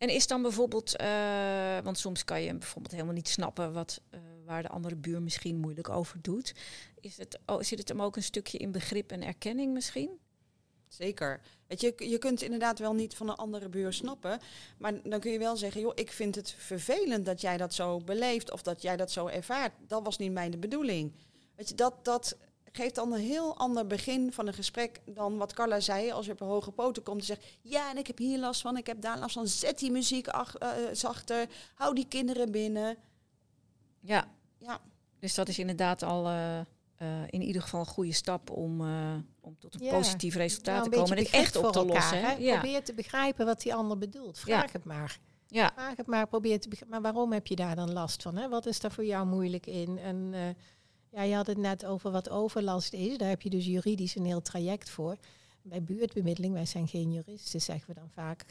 En 0.00 0.08
is 0.08 0.26
dan 0.26 0.42
bijvoorbeeld, 0.42 1.00
uh, 1.00 1.78
want 1.82 1.98
soms 1.98 2.24
kan 2.24 2.42
je 2.42 2.54
bijvoorbeeld 2.54 2.92
helemaal 2.92 3.14
niet 3.14 3.28
snappen 3.28 3.72
wat, 3.72 4.00
uh, 4.10 4.20
waar 4.46 4.62
de 4.62 4.68
andere 4.68 4.96
buur 4.96 5.22
misschien 5.22 5.56
moeilijk 5.56 5.88
over 5.88 6.18
doet. 6.22 6.54
Is 7.00 7.16
het, 7.16 7.38
oh, 7.46 7.60
zit 7.60 7.78
het 7.78 7.88
hem 7.88 8.02
ook 8.02 8.16
een 8.16 8.22
stukje 8.22 8.58
in 8.58 8.72
begrip 8.72 9.12
en 9.12 9.22
erkenning 9.22 9.72
misschien? 9.72 10.18
Zeker. 10.88 11.40
Weet 11.66 11.80
je, 11.80 11.94
je 11.96 12.18
kunt 12.18 12.42
inderdaad 12.42 12.78
wel 12.78 12.94
niet 12.94 13.14
van 13.14 13.28
een 13.28 13.34
andere 13.34 13.68
buur 13.68 13.92
snappen. 13.92 14.40
Maar 14.78 15.02
dan 15.02 15.20
kun 15.20 15.32
je 15.32 15.38
wel 15.38 15.56
zeggen, 15.56 15.80
joh, 15.80 15.92
ik 15.94 16.12
vind 16.12 16.34
het 16.34 16.54
vervelend 16.58 17.26
dat 17.26 17.40
jij 17.40 17.56
dat 17.56 17.74
zo 17.74 17.98
beleeft 17.98 18.52
of 18.52 18.62
dat 18.62 18.82
jij 18.82 18.96
dat 18.96 19.10
zo 19.10 19.26
ervaart. 19.26 19.72
Dat 19.86 20.04
was 20.04 20.18
niet 20.18 20.32
mijn 20.32 20.60
bedoeling. 20.60 21.14
Weet 21.60 21.68
je, 21.68 21.74
dat, 21.74 22.04
dat 22.04 22.36
geeft 22.72 22.94
dan 22.94 23.12
een 23.12 23.20
heel 23.20 23.56
ander 23.56 23.86
begin 23.86 24.32
van 24.32 24.46
een 24.46 24.54
gesprek 24.54 25.00
dan 25.04 25.36
wat 25.36 25.52
Carla 25.52 25.80
zei. 25.80 26.10
Als 26.10 26.26
je 26.26 26.32
op 26.32 26.40
een 26.40 26.46
hoge 26.46 26.70
poten 26.70 27.02
komt 27.02 27.20
en 27.20 27.26
zegt, 27.26 27.44
ja, 27.60 27.90
en 27.90 27.96
ik 27.96 28.06
heb 28.06 28.18
hier 28.18 28.38
last 28.38 28.60
van, 28.60 28.76
ik 28.76 28.86
heb 28.86 29.00
daar 29.00 29.18
last 29.18 29.34
van. 29.34 29.48
Zet 29.48 29.78
die 29.78 29.90
muziek 29.90 30.28
ach, 30.28 30.62
uh, 30.62 30.68
zachter, 30.92 31.48
hou 31.74 31.94
die 31.94 32.06
kinderen 32.08 32.50
binnen. 32.50 32.96
Ja. 34.00 34.28
ja. 34.58 34.80
Dus 35.18 35.34
dat 35.34 35.48
is 35.48 35.58
inderdaad 35.58 36.02
al... 36.02 36.26
Uh 36.26 36.60
uh, 37.02 37.22
in 37.26 37.42
ieder 37.42 37.62
geval 37.62 37.80
een 37.80 37.86
goede 37.86 38.12
stap 38.12 38.50
om, 38.50 38.80
uh, 38.80 39.14
om 39.40 39.56
tot 39.58 39.74
een 39.74 39.84
ja. 39.84 39.92
positief 39.92 40.34
resultaat 40.34 40.76
nou, 40.76 40.90
te 40.90 40.96
komen 40.96 41.16
en 41.16 41.22
het 41.22 41.32
echt 41.32 41.56
op 41.56 41.72
te 41.72 41.78
elkaar, 41.78 41.94
lossen. 41.94 42.20
Hè? 42.20 42.32
Ja. 42.32 42.58
Probeer 42.58 42.84
te 42.84 42.94
begrijpen 42.94 43.46
wat 43.46 43.60
die 43.60 43.74
ander 43.74 43.98
bedoelt. 43.98 44.38
Vraag 44.38 44.64
ja. 44.64 44.72
het 44.72 44.84
maar. 44.84 45.18
Ja. 45.46 45.70
Vraag 45.74 45.96
het 45.96 46.06
maar, 46.06 46.26
probeer 46.26 46.60
te 46.60 46.68
begrijpen. 46.68 47.00
Maar 47.00 47.12
waarom 47.12 47.32
heb 47.32 47.46
je 47.46 47.56
daar 47.56 47.76
dan 47.76 47.92
last 47.92 48.22
van? 48.22 48.36
Hè? 48.36 48.48
Wat 48.48 48.66
is 48.66 48.80
daar 48.80 48.92
voor 48.92 49.04
jou 49.04 49.26
moeilijk 49.26 49.66
in? 49.66 49.98
En 49.98 50.32
uh, 50.32 50.40
ja, 51.12 51.22
je 51.22 51.34
had 51.34 51.46
het 51.46 51.58
net 51.58 51.84
over 51.84 52.10
wat 52.10 52.30
overlast 52.30 52.92
is. 52.92 53.18
Daar 53.18 53.28
heb 53.28 53.42
je 53.42 53.50
dus 53.50 53.64
juridisch 53.64 54.14
een 54.14 54.24
heel 54.24 54.42
traject 54.42 54.90
voor. 54.90 55.16
Bij 55.62 55.82
buurtbemiddeling, 55.82 56.54
wij 56.54 56.66
zijn 56.66 56.88
geen 56.88 57.12
juristen, 57.12 57.60
zeggen 57.60 57.94
we 57.94 58.00
dan 58.00 58.10
vaak 58.10 58.44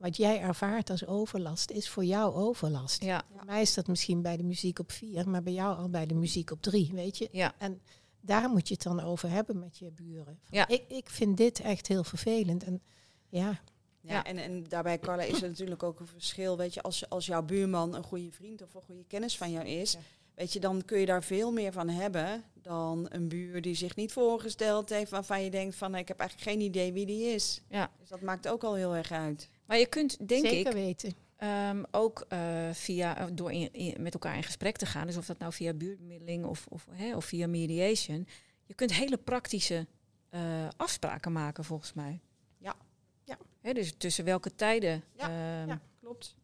wat 0.00 0.16
jij 0.16 0.40
ervaart 0.40 0.90
als 0.90 1.06
overlast 1.06 1.70
is 1.70 1.88
voor 1.88 2.04
jou 2.04 2.34
overlast. 2.34 3.02
Ja. 3.02 3.22
Voor 3.36 3.44
mij 3.44 3.60
is 3.60 3.74
dat 3.74 3.86
misschien 3.86 4.22
bij 4.22 4.36
de 4.36 4.42
muziek 4.42 4.78
op 4.78 4.92
vier, 4.92 5.28
maar 5.28 5.42
bij 5.42 5.52
jou 5.52 5.76
al 5.76 5.88
bij 5.88 6.06
de 6.06 6.14
muziek 6.14 6.50
op 6.50 6.62
drie, 6.62 6.90
weet 6.92 7.18
je? 7.18 7.28
Ja. 7.32 7.54
En 7.58 7.80
daar 8.20 8.50
moet 8.50 8.68
je 8.68 8.74
het 8.74 8.82
dan 8.82 9.00
over 9.00 9.30
hebben 9.30 9.58
met 9.58 9.78
je 9.78 9.90
buren. 9.90 10.38
Van, 10.42 10.58
ja. 10.58 10.68
ik, 10.68 10.84
ik 10.88 11.08
vind 11.08 11.36
dit 11.36 11.60
echt 11.60 11.86
heel 11.86 12.04
vervelend. 12.04 12.64
En 12.64 12.82
ja. 13.28 13.60
Ja, 14.02 14.14
ja. 14.14 14.24
En, 14.24 14.38
en 14.38 14.64
daarbij, 14.68 14.98
Carla, 14.98 15.22
is 15.22 15.42
er 15.42 15.48
natuurlijk 15.48 15.82
ook 15.82 16.00
een 16.00 16.06
verschil. 16.06 16.56
Weet 16.56 16.74
je, 16.74 16.82
als, 16.82 17.08
als 17.08 17.26
jouw 17.26 17.42
buurman 17.42 17.94
een 17.94 18.04
goede 18.04 18.32
vriend 18.32 18.62
of 18.62 18.74
een 18.74 18.82
goede 18.82 19.04
kennis 19.04 19.36
van 19.36 19.50
jou 19.50 19.66
is, 19.66 19.92
ja. 19.92 19.98
Weet 20.40 20.52
je, 20.52 20.60
dan 20.60 20.84
kun 20.84 20.98
je 20.98 21.06
daar 21.06 21.22
veel 21.22 21.52
meer 21.52 21.72
van 21.72 21.88
hebben 21.88 22.44
dan 22.54 23.06
een 23.10 23.28
buur 23.28 23.62
die 23.62 23.74
zich 23.74 23.96
niet 23.96 24.12
voorgesteld 24.12 24.88
heeft, 24.88 25.10
waarvan 25.10 25.42
je 25.44 25.50
denkt 25.50 25.76
van 25.76 25.94
ik 25.94 26.08
heb 26.08 26.18
eigenlijk 26.18 26.50
geen 26.50 26.60
idee 26.60 26.92
wie 26.92 27.06
die 27.06 27.34
is. 27.34 27.62
Ja. 27.68 27.90
Dus 27.98 28.08
dat 28.08 28.20
maakt 28.20 28.48
ook 28.48 28.64
al 28.64 28.74
heel 28.74 28.96
erg 28.96 29.12
uit. 29.12 29.48
Maar 29.64 29.78
je 29.78 29.86
kunt, 29.86 30.28
denk 30.28 30.46
Zeker 30.46 30.66
ik, 30.66 30.72
weten. 30.72 31.14
Um, 31.38 31.84
ook 31.90 32.26
uh, 32.28 32.70
via, 32.72 33.30
door 33.32 33.52
in, 33.52 33.72
in, 33.72 34.02
met 34.02 34.14
elkaar 34.14 34.36
in 34.36 34.42
gesprek 34.42 34.76
te 34.76 34.86
gaan, 34.86 35.06
dus 35.06 35.16
of 35.16 35.26
dat 35.26 35.38
nou 35.38 35.52
via 35.52 35.72
buurtbemiddeling 35.72 36.44
of, 36.44 36.66
of, 36.68 36.86
hè, 36.90 37.16
of 37.16 37.24
via 37.24 37.46
mediation, 37.46 38.28
je 38.64 38.74
kunt 38.74 38.92
hele 38.92 39.16
praktische 39.16 39.86
uh, 40.30 40.40
afspraken 40.76 41.32
maken 41.32 41.64
volgens 41.64 41.92
mij. 41.92 42.20
Ja. 42.58 42.76
ja. 43.24 43.38
Hè, 43.60 43.72
dus 43.72 43.94
tussen 43.96 44.24
welke 44.24 44.54
tijden. 44.54 45.04
Ja, 45.12 45.60
um, 45.62 45.68
ja 45.68 45.80
klopt. 46.00 46.36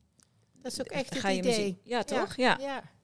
Dat 0.62 0.72
is 0.72 0.80
ook 0.80 0.86
echt 0.86 1.10
het 1.10 1.18
ga 1.18 1.28
je 1.28 1.38
idee. 1.38 1.58
Muziek, 1.58 1.78
ja, 1.82 2.02
toch? 2.02 2.36
Ja. 2.36 2.56
ja. 2.60 2.94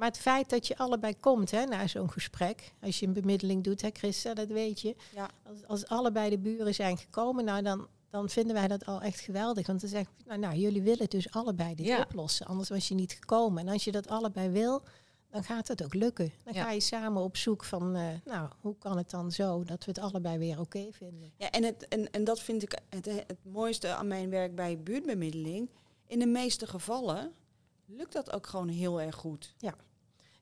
Maar 0.00 0.08
het 0.08 0.18
feit 0.18 0.50
dat 0.50 0.66
je 0.66 0.76
allebei 0.78 1.16
komt 1.20 1.50
hè, 1.50 1.64
naar 1.64 1.88
zo'n 1.88 2.10
gesprek, 2.10 2.72
als 2.82 2.98
je 3.00 3.06
een 3.06 3.12
bemiddeling 3.12 3.64
doet, 3.64 3.80
hè 3.82 3.88
Christa, 3.92 4.34
dat 4.34 4.48
weet 4.48 4.80
je. 4.80 4.96
Ja. 5.14 5.30
Als, 5.48 5.66
als 5.66 5.86
allebei 5.86 6.30
de 6.30 6.38
buren 6.38 6.74
zijn 6.74 6.98
gekomen, 6.98 7.44
nou 7.44 7.62
dan, 7.62 7.86
dan 8.10 8.28
vinden 8.28 8.54
wij 8.54 8.68
dat 8.68 8.86
al 8.86 9.00
echt 9.00 9.20
geweldig. 9.20 9.66
Want 9.66 9.80
dan 9.80 9.90
zeggen 9.90 10.12
nou, 10.26 10.38
nou, 10.38 10.54
jullie 10.56 10.82
willen 10.82 11.08
dus 11.10 11.30
allebei 11.30 11.74
dit 11.74 11.86
Ja. 11.86 12.00
oplossen. 12.00 12.46
Anders 12.46 12.68
was 12.68 12.88
je 12.88 12.94
niet 12.94 13.12
gekomen. 13.12 13.66
En 13.66 13.72
als 13.72 13.84
je 13.84 13.92
dat 13.92 14.08
allebei 14.08 14.48
wil, 14.48 14.82
dan 15.30 15.44
gaat 15.44 15.68
het 15.68 15.84
ook 15.84 15.94
lukken. 15.94 16.32
Dan 16.44 16.54
Ja. 16.54 16.62
ga 16.64 16.70
je 16.70 16.80
samen 16.80 17.22
op 17.22 17.36
zoek 17.36 17.64
van, 17.64 17.94
eh, 17.96 18.08
nou, 18.24 18.48
hoe 18.60 18.76
kan 18.78 18.96
het 18.96 19.10
dan 19.10 19.32
zo 19.32 19.64
dat 19.64 19.84
we 19.84 19.90
het 19.90 20.00
allebei 20.00 20.38
weer 20.38 20.60
oké 20.60 20.86
vinden. 20.90 21.32
Ja, 21.36 21.50
en, 21.50 21.62
het, 21.64 21.88
en, 21.88 22.10
en 22.10 22.24
dat 22.24 22.40
vind 22.40 22.62
ik 22.62 22.78
het, 22.88 23.04
het 23.06 23.38
mooiste 23.44 23.88
aan 23.94 24.06
mijn 24.08 24.30
werk 24.30 24.54
bij 24.54 24.82
buurtbemiddeling. 24.82 25.68
In 26.06 26.18
de 26.18 26.26
meeste 26.26 26.66
gevallen 26.66 27.32
lukt 27.86 28.12
dat 28.12 28.32
ook 28.32 28.46
gewoon 28.46 28.68
heel 28.68 29.00
erg 29.00 29.14
goed. 29.16 29.54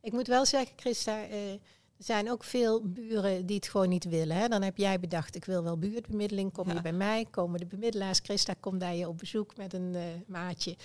Ik 0.08 0.14
moet 0.14 0.26
wel 0.26 0.46
zeggen, 0.46 0.72
Christa, 0.76 1.22
eh, 1.26 1.52
Er 1.52 2.04
zijn 2.04 2.30
ook 2.30 2.44
veel 2.44 2.82
buren 2.82 3.46
die 3.46 3.56
het 3.56 3.68
gewoon 3.68 3.88
niet 3.88 4.04
willen. 4.04 4.36
Hè? 4.36 4.48
Dan 4.48 4.62
heb 4.62 4.76
jij 4.76 5.00
bedacht, 5.00 5.34
ik 5.36 5.44
wil 5.44 5.62
wel 5.62 5.78
buurtbemiddeling. 5.78 6.52
Kom 6.52 6.68
Ja. 6.68 6.74
je 6.74 6.80
bij 6.82 6.92
mij, 6.92 7.26
komen 7.30 7.60
de 7.60 7.66
bemiddelaars. 7.66 8.18
Christa 8.22 8.54
komt 8.60 8.80
daar 8.80 8.94
je 8.94 9.08
op 9.08 9.18
bezoek 9.18 9.56
met 9.56 9.72
een 9.74 9.94
eh, 9.94 10.02
maatje. 10.26 10.76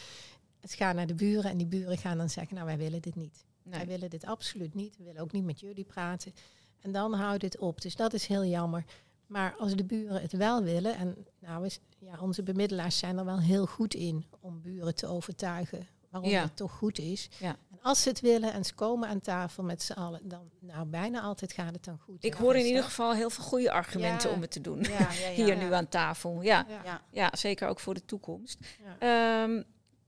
Het 0.60 0.74
gaat 0.74 0.96
naar 0.96 1.08
de 1.08 1.14
buren 1.16 1.52
en 1.52 1.58
die 1.58 1.68
buren 1.68 1.98
gaan 1.98 2.18
dan 2.18 2.30
zeggen, 2.30 2.56
nou 2.56 2.68
wij 2.68 2.78
willen 2.78 3.02
dit 3.02 3.16
niet. 3.16 3.46
Wij 3.64 3.86
willen 3.88 4.10
dit 4.10 4.26
absoluut 4.26 4.74
niet. 4.74 4.98
We 4.98 5.04
willen 5.04 5.22
ook 5.22 5.32
niet 5.32 5.44
met 5.44 5.60
jullie 5.60 5.84
praten. 5.86 6.34
En 6.80 6.92
dan 6.92 7.14
houdt 7.14 7.42
het 7.42 7.58
op. 7.58 7.82
Dus 7.82 7.96
dat 7.96 8.14
is 8.14 8.26
heel 8.28 8.46
jammer. 8.46 8.86
Maar 9.28 9.56
als 9.60 9.76
de 9.76 9.84
buren 9.84 10.22
het 10.22 10.32
wel 10.34 10.64
willen, 10.64 10.96
en 10.98 11.16
nou 11.40 11.66
is, 11.66 11.80
ja, 12.00 12.20
onze 12.20 12.44
bemiddelaars 12.44 12.98
zijn 12.98 13.18
er 13.18 13.26
wel 13.26 13.40
heel 13.40 13.66
goed 13.66 13.94
in 13.94 14.26
om 14.40 14.62
buren 14.62 14.96
te 14.96 15.08
overtuigen 15.08 15.88
waarom 16.10 16.30
Ja. 16.30 16.42
het 16.44 16.56
toch 16.56 16.72
goed 16.72 17.00
is. 17.00 17.30
Ja. 17.40 17.56
Als 17.84 18.02
ze 18.02 18.10
het 18.10 18.20
willen 18.22 18.54
en 18.54 18.64
ze 18.66 18.74
komen 18.74 19.10
aan 19.10 19.22
tafel 19.22 19.64
met 19.64 19.82
z'n 19.84 19.92
allen, 19.94 20.28
dan 20.28 20.50
nou 20.60 20.86
bijna 20.86 21.22
altijd 21.22 21.54
gaat 21.54 21.74
het 21.74 21.84
dan 21.84 21.98
goed. 22.00 22.24
Ik 22.24 22.34
Ja, 22.34 22.40
hoor 22.40 22.52
in 22.54 22.58
dus, 22.60 22.68
ieder 22.68 22.82
hè? 22.84 22.88
geval 22.90 23.14
heel 23.14 23.30
veel 23.30 23.44
goede 23.44 23.72
argumenten 23.72 24.30
Ja. 24.30 24.36
om 24.36 24.42
het 24.42 24.52
te 24.52 24.62
doen. 24.62 24.82
Ja, 24.82 24.90
ja, 24.90 25.12
ja, 25.28 25.30
Hier 25.30 25.48
ja. 25.58 25.64
nu 25.68 25.74
aan 25.74 25.88
tafel. 25.88 26.42
Ja. 26.42 26.66
Ja. 26.70 26.82
Ja. 26.84 27.02
ja, 27.12 27.30
zeker 27.36 27.68
ook 27.68 27.80
voor 27.80 27.94
de 27.94 28.06
toekomst. 28.06 28.58
Ja. 29.00 29.44
Ehm, 29.44 29.64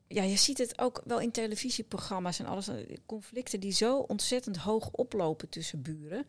ja, 0.08 0.24
je 0.24 0.36
ziet 0.36 0.58
het 0.58 0.80
ook 0.80 1.02
wel 1.06 1.20
in 1.20 1.32
televisieprogramma's 1.32 2.40
en 2.40 2.46
alles. 2.46 2.68
eh, 2.68 2.98
Conflicten 3.06 3.60
die 3.60 3.72
zo 3.72 3.98
ontzettend 3.98 4.58
hoog 4.58 4.90
oplopen 4.92 5.50
tussen 5.50 5.82
buren. 5.82 6.26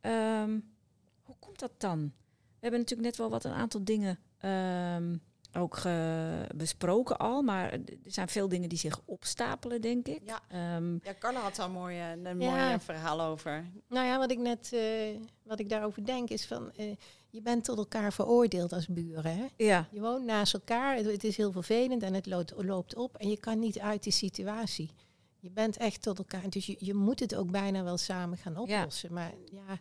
Ehm, 0.00 0.58
hoe 1.22 1.36
komt 1.38 1.58
dat 1.58 1.72
dan? 1.78 1.98
We 2.34 2.66
hebben 2.66 2.80
natuurlijk 2.80 3.08
net 3.08 3.18
wel 3.18 3.30
wat 3.30 3.44
een 3.44 3.52
aantal 3.52 3.84
dingen 3.84 4.18
ehm, 4.38 5.16
ook 5.52 5.76
ge- 5.76 6.46
besproken 6.54 7.18
al. 7.18 7.42
Maar 7.42 7.72
er 7.72 7.82
zijn 8.06 8.28
veel 8.28 8.48
dingen 8.48 8.68
die 8.68 8.78
zich 8.78 9.00
opstapelen, 9.04 9.80
denk 9.80 10.06
ik. 10.08 10.20
Ja. 10.24 10.40
Ehm, 10.48 10.92
Ja, 10.92 11.14
Carla 11.18 11.40
had 11.40 11.56
daar 11.56 11.66
een 11.66 11.72
mooi, 11.72 11.98
een 12.00 12.40
Ja. 12.40 12.66
mooi 12.66 12.80
verhaal 12.80 13.20
over. 13.20 13.70
Nou 13.88 14.06
ja, 14.06 14.18
wat 14.18 14.30
ik 14.30 14.38
net, 14.38 14.72
eh, 14.72 15.16
wat 15.42 15.58
ik 15.60 15.68
daarover 15.68 16.04
denk 16.04 16.28
is 16.28 16.46
van, 16.46 16.72
eh, 16.76 16.96
je 17.30 17.42
bent 17.42 17.64
tot 17.64 17.78
elkaar 17.78 18.12
veroordeeld 18.12 18.72
als 18.72 18.86
buren. 18.86 19.36
Hè? 19.36 19.46
ja, 19.56 19.88
Je 19.90 20.00
woont 20.00 20.24
naast 20.24 20.54
elkaar, 20.54 20.96
het, 20.96 21.06
het 21.06 21.24
is 21.24 21.36
heel 21.36 21.52
vervelend 21.52 22.02
en 22.02 22.14
het 22.14 22.26
loopt, 22.26 22.52
loopt 22.56 22.94
op 22.94 23.16
en 23.16 23.28
je 23.28 23.36
kan 23.38 23.58
niet 23.58 23.78
uit 23.78 24.02
die 24.02 24.12
situatie. 24.12 24.90
Je 25.38 25.50
bent 25.50 25.76
echt 25.76 26.02
tot 26.02 26.18
elkaar, 26.18 26.50
dus 26.50 26.66
je, 26.66 26.76
je 26.78 26.94
moet 26.94 27.20
het 27.20 27.34
ook 27.34 27.50
bijna 27.50 27.82
wel 27.82 27.96
samen 27.98 28.38
gaan 28.38 28.56
oplossen. 28.56 29.12
Maar 29.12 29.32
ja, 29.52 29.78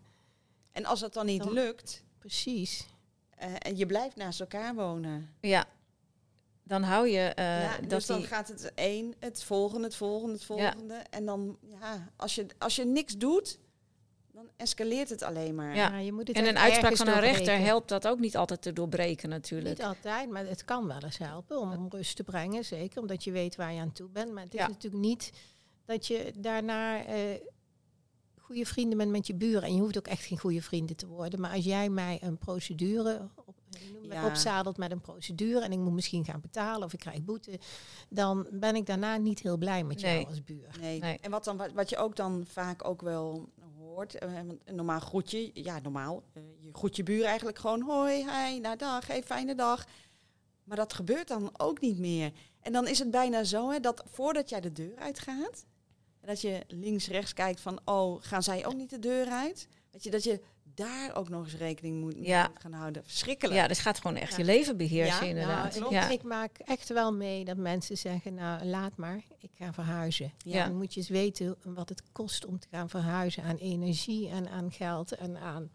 En 0.72 0.86
als 0.86 1.02
het 1.02 1.14
dan 1.14 1.26
niet 1.26 1.44
Dan- 1.44 1.54
lukt 1.54 2.04
precies. 2.20 2.86
Eh, 3.40 3.50
en 3.60 3.78
je 3.78 3.86
blijft 3.86 4.16
naast 4.16 4.40
elkaar 4.40 4.76
wonen. 4.76 5.30
ja. 5.42 5.66
Dan 6.64 6.84
hou 6.84 7.08
je 7.08 7.20
eh, 7.20 7.64
ja, 7.64 7.78
dat 7.80 7.90
dus 7.90 8.06
dan 8.06 8.18
die... 8.18 8.28
gaat 8.28 8.48
het 8.48 8.74
één, 8.74 9.14
het 9.20 9.44
volgende, 9.44 9.84
het 9.86 9.96
volgende, 9.96 10.34
het 10.34 10.42
Ja. 10.48 10.48
volgende. 10.72 10.94
En 11.10 11.26
dan, 11.26 11.58
ja, 11.82 12.10
als 12.16 12.36
je, 12.36 12.46
als 12.58 12.76
je 12.76 12.86
niks 12.86 13.18
doet, 13.18 13.60
dan 14.32 14.50
escaleert 14.58 15.10
het 15.10 15.22
alleen 15.24 15.56
maar. 15.56 15.76
Ja. 15.76 15.98
je 15.98 16.12
moet 16.14 16.28
het 16.28 16.38
En 16.38 16.48
een 16.48 16.58
uitspraak 16.58 16.96
van 16.96 17.08
een 17.08 17.20
rechter 17.20 17.58
helpt 17.60 17.90
dat 17.90 18.08
ook 18.08 18.20
niet 18.20 18.38
altijd 18.38 18.62
te 18.62 18.74
doorbreken 18.74 19.30
natuurlijk. 19.30 19.78
Niet 19.78 19.88
altijd, 19.88 20.30
maar 20.30 20.46
het 20.46 20.66
kan 20.66 20.88
wel 20.88 21.04
eens 21.04 21.18
helpen 21.18 21.60
om, 21.60 21.72
om 21.72 21.88
rust 21.90 22.16
te 22.16 22.24
brengen. 22.24 22.66
Zeker 22.66 23.02
omdat 23.02 23.24
je 23.24 23.32
weet 23.32 23.56
waar 23.56 23.74
je 23.74 23.80
aan 23.82 23.92
toe 23.94 24.10
bent. 24.10 24.32
Maar 24.34 24.44
het 24.44 24.54
is 24.54 24.60
Ja. 24.60 24.68
natuurlijk 24.68 25.04
niet 25.04 25.32
dat 25.86 26.08
je 26.08 26.34
daarna 26.38 27.06
eh, 27.06 27.16
goede 28.50 28.66
vrienden 28.66 28.98
bent 28.98 29.12
met 29.12 29.28
je 29.28 29.36
buren. 29.36 29.62
En 29.64 29.74
je 29.76 29.82
hoeft 29.82 29.98
ook 29.98 30.08
echt 30.08 30.24
geen 30.26 30.38
goede 30.40 30.62
vrienden 30.62 30.96
te 30.96 31.08
worden. 31.08 31.40
Maar 31.40 31.52
als 31.56 31.64
jij 31.66 31.90
mij 31.90 32.18
een 32.22 32.38
procedure 32.38 33.30
op, 33.46 33.56
Ja. 34.02 34.26
opzadelt 34.26 34.78
met 34.78 34.92
een 34.92 35.02
procedure 35.02 35.62
en 35.64 35.72
ik 35.72 35.78
moet 35.78 35.94
misschien 35.94 36.26
gaan 36.26 36.42
betalen 36.42 36.84
of 36.84 36.94
ik 36.94 37.00
krijg 37.00 37.24
boete, 37.24 37.60
dan 38.10 38.48
ben 38.52 38.76
ik 38.76 38.86
daarna 38.86 39.18
niet 39.18 39.40
heel 39.40 39.58
blij 39.58 39.84
met 39.84 40.02
Nee. 40.02 40.14
jou 40.16 40.28
als 40.28 40.44
buur. 40.44 40.68
Nee. 40.80 41.00
Nee. 41.00 41.18
En 41.22 41.32
wat, 41.32 41.44
dan, 41.44 41.58
wat, 41.58 41.72
wat 41.72 41.90
je 41.90 41.98
ook 41.98 42.16
dan 42.16 42.46
vaak 42.48 42.88
ook 42.88 43.02
wel 43.02 43.50
hoort, 43.78 44.16
eh, 44.16 44.36
een 44.36 44.60
normaal 44.76 45.00
groetje, 45.00 45.52
ja 45.54 45.80
normaal, 45.80 46.24
eh, 46.34 46.44
je 46.60 46.70
groet 46.74 46.96
je 46.96 47.04
buur 47.04 47.24
eigenlijk 47.26 47.60
gewoon 47.60 47.82
hoi, 47.82 48.16
hi, 48.30 48.60
nou 48.60 48.78
dag, 48.78 49.08
hey, 49.08 49.24
fijne 49.24 49.56
dag. 49.56 49.86
Maar 50.64 50.78
dat 50.78 50.94
gebeurt 50.94 51.28
dan 51.28 51.50
ook 51.58 51.82
niet 51.82 52.00
meer. 52.00 52.32
En 52.62 52.72
dan 52.74 52.88
is 52.88 53.00
het 53.00 53.12
bijna 53.12 53.44
zo 53.44 53.70
hè, 53.70 53.80
dat 53.80 54.04
voordat 54.12 54.50
jij 54.50 54.62
de 54.62 54.72
deur 54.72 54.96
uitgaat, 54.98 55.66
dat 56.26 56.42
je 56.42 56.64
links, 56.68 57.08
rechts 57.08 57.34
kijkt 57.34 57.62
van, 57.62 57.80
oh, 57.86 58.18
gaan 58.24 58.44
zij 58.44 58.66
ook 58.66 58.76
niet 58.76 58.90
de 58.90 59.00
deur 59.00 59.28
uit? 59.28 59.68
Weet 59.92 60.04
je, 60.04 60.10
dat 60.12 60.24
je 60.24 60.42
daar 60.74 61.16
ook 61.16 61.30
nog 61.30 61.44
eens 61.44 61.56
rekening 61.56 62.00
moet, 62.00 62.16
mee 62.16 62.28
Ja. 62.28 62.48
moet 62.48 62.62
gaan 62.62 62.74
houden. 62.74 63.04
Verschrikkelijk. 63.04 63.58
Ja, 63.58 63.68
dus 63.68 63.80
gaat 63.80 63.98
gewoon 64.00 64.16
echt 64.18 64.32
Ja. 64.32 64.38
je 64.38 64.44
leven 64.44 64.78
beheersen 64.78 65.24
Ja, 65.26 65.30
inderdaad. 65.30 65.80
Nou, 65.80 65.94
Ja, 65.94 66.06
ik, 66.06 66.12
ik 66.12 66.24
maak 66.24 66.58
echt 66.58 66.90
wel 66.90 67.14
mee 67.14 67.46
dat 67.46 67.58
mensen 67.58 67.98
zeggen, 67.98 68.34
nou 68.34 68.66
laat 68.66 68.96
maar, 68.98 69.24
ik 69.38 69.50
ga 69.54 69.74
verhuizen. 69.74 70.34
Ja. 70.38 70.66
Dan 70.68 70.76
moet 70.78 70.94
je 70.94 71.00
eens 71.00 71.10
weten 71.10 71.58
wat 71.64 71.90
het 71.90 72.04
kost 72.12 72.46
om 72.46 72.60
te 72.60 72.68
gaan 72.72 72.90
verhuizen 72.90 73.44
aan 73.44 73.56
energie 73.58 74.30
en 74.30 74.50
aan 74.50 74.72
geld 74.72 75.12
en 75.16 75.38
aan... 75.38 75.72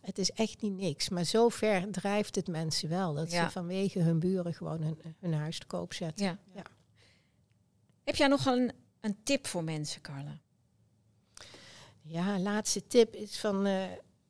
Het 0.00 0.18
is 0.18 0.30
echt 0.30 0.62
niet 0.62 0.72
niks, 0.76 1.08
maar 1.08 1.24
zo 1.24 1.48
ver 1.48 1.90
drijft 1.90 2.34
het 2.34 2.48
mensen 2.48 2.88
wel. 2.88 3.14
Dat 3.14 3.30
Ja. 3.32 3.44
ze 3.44 3.50
vanwege 3.50 3.98
hun 4.00 4.18
buren 4.18 4.54
gewoon 4.54 4.82
hun, 4.82 5.00
hun 5.20 5.34
huis 5.34 5.58
te 5.58 5.66
koop 5.66 5.92
zetten. 5.92 6.24
Ja. 6.24 6.38
Ja. 6.54 6.62
Heb 8.04 8.16
jij 8.16 8.26
nog 8.28 8.46
een, 8.46 8.72
een 9.00 9.16
tip 9.22 9.46
voor 9.46 9.64
mensen, 9.64 10.00
Carla? 10.00 10.40
Ja, 12.02 12.38
laatste 12.38 12.86
tip 12.86 13.14
is 13.14 13.38
van... 13.38 13.66
eh, 13.66 13.84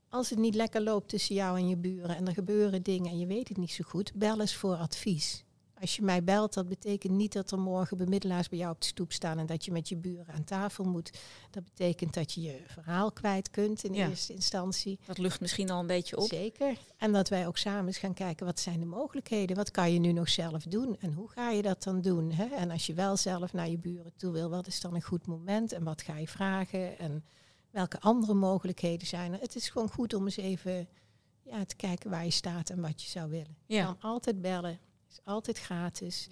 als 0.08 0.30
het 0.30 0.38
niet 0.38 0.54
lekker 0.54 0.82
loopt 0.82 1.08
tussen 1.08 1.34
jou 1.34 1.58
en 1.58 1.68
je 1.68 1.76
buren 1.76 2.16
en 2.16 2.26
er 2.26 2.34
gebeuren 2.34 2.82
dingen 2.82 3.10
en 3.10 3.18
je 3.18 3.26
weet 3.26 3.48
het 3.48 3.56
niet 3.56 3.70
zo 3.70 3.84
goed, 3.86 4.12
bel 4.14 4.40
eens 4.40 4.54
voor 4.54 4.76
advies. 4.76 5.44
Als 5.80 5.96
je 5.96 6.02
mij 6.02 6.24
belt, 6.24 6.54
dat 6.54 6.68
betekent 6.68 7.12
niet 7.12 7.32
dat 7.32 7.50
er 7.50 7.58
morgen 7.58 7.96
bemiddelaars 7.96 8.48
bij 8.48 8.58
jou 8.58 8.72
op 8.72 8.80
de 8.80 8.86
stoep 8.86 9.12
staan 9.12 9.38
en 9.38 9.46
dat 9.46 9.64
je 9.64 9.72
met 9.72 9.88
je 9.88 9.96
buren 9.96 10.34
aan 10.34 10.44
tafel 10.44 10.84
moet. 10.84 11.18
Dat 11.50 11.64
betekent 11.64 12.14
dat 12.14 12.32
je 12.32 12.40
je 12.40 12.62
verhaal 12.66 13.12
kwijt 13.12 13.50
kunt 13.50 13.84
in 13.84 13.94
Ja. 13.94 14.08
eerste 14.08 14.32
instantie. 14.32 14.98
Dat 15.06 15.18
lucht 15.18 15.40
misschien 15.40 15.70
al 15.70 15.80
een 15.80 15.86
beetje 15.86 16.16
op. 16.16 16.28
Zeker. 16.28 16.76
En 16.96 17.12
dat 17.12 17.28
wij 17.28 17.46
ook 17.46 17.56
samen 17.58 17.86
eens 17.86 17.98
gaan 17.98 18.14
kijken, 18.14 18.46
wat 18.46 18.60
zijn 18.60 18.80
de 18.80 18.86
mogelijkheden? 18.86 19.56
Wat 19.56 19.70
kan 19.70 19.92
je 19.92 19.98
nu 19.98 20.12
nog 20.12 20.28
zelf 20.28 20.62
doen? 20.62 20.96
En 21.00 21.12
hoe 21.12 21.28
ga 21.28 21.50
je 21.50 21.62
dat 21.62 21.82
dan 21.82 22.00
doen? 22.00 22.32
Hè? 22.32 22.44
En 22.46 22.70
als 22.70 22.86
je 22.86 22.94
wel 22.94 23.16
zelf 23.16 23.52
naar 23.52 23.68
je 23.68 23.78
buren 23.78 24.12
toe 24.16 24.32
wil, 24.32 24.50
wat 24.50 24.66
is 24.66 24.80
dan 24.80 24.94
een 24.94 25.02
goed 25.02 25.26
moment? 25.26 25.72
En 25.72 25.84
wat 25.84 26.02
ga 26.02 26.16
je 26.18 26.28
vragen? 26.28 26.98
En 26.98 27.24
welke 27.70 28.00
andere 28.00 28.34
mogelijkheden 28.34 29.06
zijn 29.06 29.32
er? 29.32 29.40
Het 29.40 29.54
is 29.56 29.68
gewoon 29.68 29.90
goed 29.90 30.14
om 30.14 30.24
eens 30.24 30.36
even 30.36 30.88
ja, 31.42 31.64
te 31.64 31.76
kijken 31.76 32.10
waar 32.10 32.24
je 32.24 32.30
staat 32.30 32.70
en 32.70 32.80
wat 32.80 33.02
je 33.02 33.08
zou 33.08 33.30
willen. 33.30 33.56
Je 33.66 33.74
Ja. 33.74 33.84
kan 33.84 33.96
altijd 34.00 34.40
bellen. 34.40 34.78
Het 35.10 35.18
is 35.18 35.24
altijd 35.32 35.58
gratis. 35.58 36.28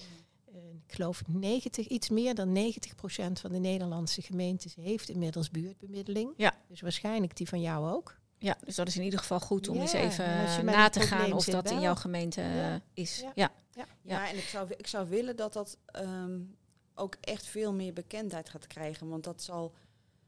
Ik 0.86 0.94
geloof 0.94 1.22
90, 1.26 1.86
iets 1.86 2.08
meer 2.08 2.34
dan 2.34 2.48
90% 2.48 3.40
van 3.40 3.52
de 3.52 3.58
Nederlandse 3.58 4.22
gemeentes 4.22 4.74
heeft 4.74 5.08
inmiddels 5.08 5.50
buurtbemiddeling. 5.50 6.32
Ja. 6.36 6.54
Dus 6.68 6.80
waarschijnlijk 6.80 7.36
die 7.36 7.48
van 7.48 7.60
jou 7.60 7.90
ook. 7.90 8.16
Ja, 8.38 8.56
dus 8.64 8.74
dat 8.74 8.88
is 8.88 8.96
in 8.96 9.02
ieder 9.02 9.18
geval 9.18 9.40
goed 9.40 9.68
om 9.68 9.74
Ja, 9.74 9.80
eens 9.80 9.92
even 9.92 10.24
eh, 10.24 10.58
na 10.58 10.88
te 10.88 11.00
gaan 11.00 11.32
of 11.32 11.44
dat 11.44 11.70
in 11.70 11.80
jouw 11.80 11.94
gemeente 11.94 12.40
eh, 12.40 12.56
Ja. 12.56 12.80
is. 12.94 13.20
Ja. 13.20 13.32
Ja. 13.34 13.50
Ja, 13.74 13.86
Ja. 14.02 14.28
en 14.28 14.36
ik 14.36 14.44
zou, 14.48 14.70
ik 14.76 14.86
zou 14.86 15.08
willen 15.08 15.36
dat 15.36 15.52
dat 15.52 15.78
ehm, 15.86 16.40
ook 16.94 17.16
echt 17.20 17.46
veel 17.46 17.72
meer 17.72 17.92
bekendheid 17.92 18.48
gaat 18.48 18.66
krijgen. 18.66 19.08
Want 19.08 19.24
dat 19.24 19.42
zal 19.42 19.74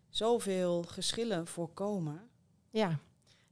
zoveel 0.08 0.82
geschillen 0.82 1.46
voorkomen. 1.46 2.28
Ja. 2.70 2.98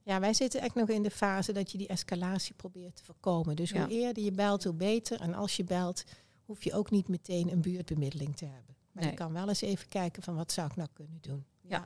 Ja, 0.09 0.21
wij 0.21 0.35
zitten 0.35 0.61
echt 0.61 0.75
nog 0.75 0.89
in 0.89 1.03
de 1.03 1.11
fase 1.11 1.53
dat 1.53 1.73
je 1.73 1.79
die 1.79 1.87
escalatie 1.89 2.55
probeert 2.55 2.97
te 2.97 3.05
voorkomen. 3.05 3.57
Dus 3.57 3.71
Ja. 3.71 3.81
hoe 3.85 3.93
eerder 3.93 4.23
je 4.25 4.31
belt, 4.33 4.65
hoe 4.65 4.73
beter. 4.75 5.21
En 5.21 5.35
als 5.35 5.57
je 5.57 5.65
belt, 5.65 6.05
hoef 6.45 6.65
je 6.65 6.73
ook 6.73 6.91
niet 6.91 7.09
meteen 7.09 7.53
een 7.53 7.61
buurtbemiddeling 7.61 8.37
te 8.37 8.45
hebben. 8.45 8.77
Maar 8.93 9.03
Nee. 9.03 9.13
je 9.13 9.19
kan 9.19 9.33
wel 9.33 9.49
eens 9.49 9.61
even 9.61 9.89
kijken 9.89 10.23
van 10.23 10.35
wat 10.35 10.53
zou 10.53 10.69
ik 10.71 10.77
nou 10.77 10.89
kunnen 10.93 11.19
doen. 11.21 11.45
Ja. 11.61 11.85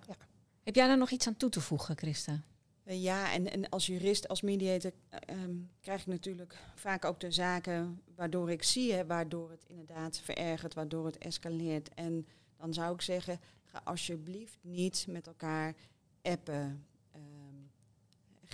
Heb 0.62 0.74
jij 0.74 0.87
daar 0.87 0.98
nog 0.98 1.11
iets 1.11 1.26
aan 1.26 1.37
toe 1.37 1.50
te 1.50 1.61
voegen, 1.61 1.96
Christa? 1.96 2.42
Eh, 2.85 3.02
Ja, 3.02 3.32
en, 3.32 3.50
en 3.50 3.68
als 3.68 3.87
jurist, 3.87 4.28
als 4.28 4.40
mediator, 4.42 4.92
eh, 5.08 5.18
ehm, 5.37 5.54
krijg 5.80 6.00
ik 6.00 6.06
natuurlijk 6.06 6.56
vaak 6.74 7.04
ook 7.04 7.20
de 7.20 7.30
zaken 7.30 8.02
waardoor 8.14 8.50
ik 8.50 8.62
zie, 8.62 8.92
hè, 8.92 9.06
waardoor 9.06 9.50
het 9.50 9.64
inderdaad 9.68 10.18
verergert, 10.20 10.74
waardoor 10.74 11.06
het 11.06 11.18
escaleert. 11.18 11.94
En 11.94 12.26
dan 12.56 12.74
zou 12.74 12.94
ik 12.94 13.00
zeggen, 13.00 13.40
ga 13.64 13.80
alsjeblieft 13.85 14.58
niet 14.62 15.04
met 15.08 15.26
elkaar 15.26 15.74
appen. 16.22 16.87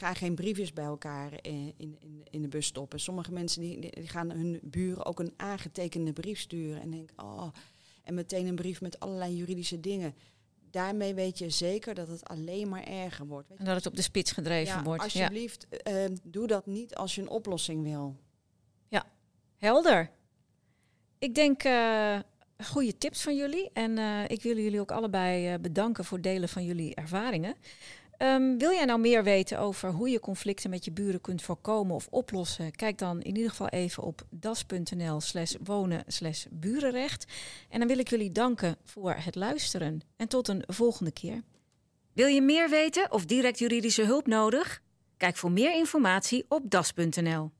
Ehm, 0.02 0.06
ga 0.06 0.14
geen 0.14 0.34
briefjes 0.34 0.72
bij 0.72 0.84
elkaar 0.84 1.32
in, 1.42 1.74
in, 1.76 1.96
in, 2.00 2.22
in 2.30 2.42
de 2.42 2.48
bus 2.48 2.66
stoppen. 2.66 3.00
Sommige 3.00 3.32
mensen 3.32 3.60
die, 3.60 3.80
die 3.80 4.08
gaan 4.08 4.30
hun 4.30 4.60
buren 4.62 5.06
ook 5.06 5.20
een 5.20 5.32
aangetekende 5.36 6.12
brief 6.12 6.38
sturen 6.38 6.80
en 6.80 6.90
denken, 6.90 7.22
oh, 7.22 7.48
en 8.04 8.14
meteen 8.14 8.46
een 8.46 8.54
brief 8.54 8.80
met 8.80 9.00
allerlei 9.00 9.36
juridische 9.36 9.80
dingen. 9.80 10.14
Daarmee 10.70 11.14
weet 11.14 11.38
je 11.38 11.50
zeker 11.50 11.94
dat 11.94 12.08
het 12.08 12.28
alleen 12.28 12.68
maar 12.68 12.84
erger 12.84 13.26
wordt. 13.26 13.50
En 13.56 13.64
dat 13.64 13.76
het 13.76 13.86
op 13.86 13.96
de 13.96 14.02
spits 14.02 14.32
gedreven 14.32 14.76
ja, 14.76 14.82
wordt. 14.82 15.12
Ja. 15.12 15.20
alsjeblieft, 15.20 15.68
eh, 15.68 16.04
doe 16.22 16.46
dat 16.46 16.66
niet 16.66 16.94
als 16.94 17.14
je 17.14 17.20
een 17.20 17.28
oplossing 17.28 17.82
wil. 17.82 18.16
Helder. 19.58 20.10
Ik 21.18 21.34
denk 21.34 21.62
eh 21.62 22.18
goede 22.64 22.98
tips 22.98 23.22
van 23.22 23.36
jullie. 23.36 23.70
En 23.72 23.98
eh, 23.98 24.24
ik 24.26 24.42
wil 24.42 24.56
jullie 24.56 24.80
ook 24.80 24.90
allebei 24.90 25.52
eh, 25.52 25.60
bedanken 25.60 26.04
voor 26.04 26.18
het 26.18 26.26
delen 26.26 26.48
van 26.48 26.64
jullie 26.64 26.94
ervaringen. 26.94 27.54
Ehm, 28.18 28.56
wil 28.56 28.70
jij 28.70 28.84
nou 28.84 29.00
meer 29.00 29.24
weten 29.24 29.58
over 29.58 29.90
hoe 29.90 30.08
je 30.08 30.20
conflicten 30.20 30.70
met 30.70 30.84
je 30.84 30.90
buren 30.90 31.20
kunt 31.20 31.42
voorkomen 31.42 31.94
of 31.94 32.06
oplossen? 32.10 32.70
Kijk 32.70 32.98
dan 32.98 33.22
in 33.22 33.36
ieder 33.36 33.50
geval 33.50 33.68
even 33.68 34.02
op 34.02 34.22
das.nl 34.30 35.20
slash 35.20 35.54
wonen 35.64 36.04
slash 36.06 36.46
burenrecht. 36.50 37.26
En 37.68 37.78
dan 37.78 37.88
wil 37.88 37.98
ik 37.98 38.08
jullie 38.08 38.32
danken 38.32 38.76
voor 38.84 39.14
het 39.18 39.34
luisteren. 39.34 40.00
En 40.16 40.28
tot 40.28 40.48
een 40.48 40.64
volgende 40.66 41.12
keer. 41.12 41.42
Wil 42.12 42.26
je 42.26 42.42
meer 42.42 42.68
weten 42.68 43.12
of 43.12 43.24
direct 43.24 43.58
juridische 43.58 44.04
hulp 44.04 44.26
nodig? 44.26 44.82
Kijk 45.16 45.36
voor 45.36 45.52
meer 45.52 45.74
informatie 45.74 46.44
op 46.48 46.70
das.nl. 46.70 47.50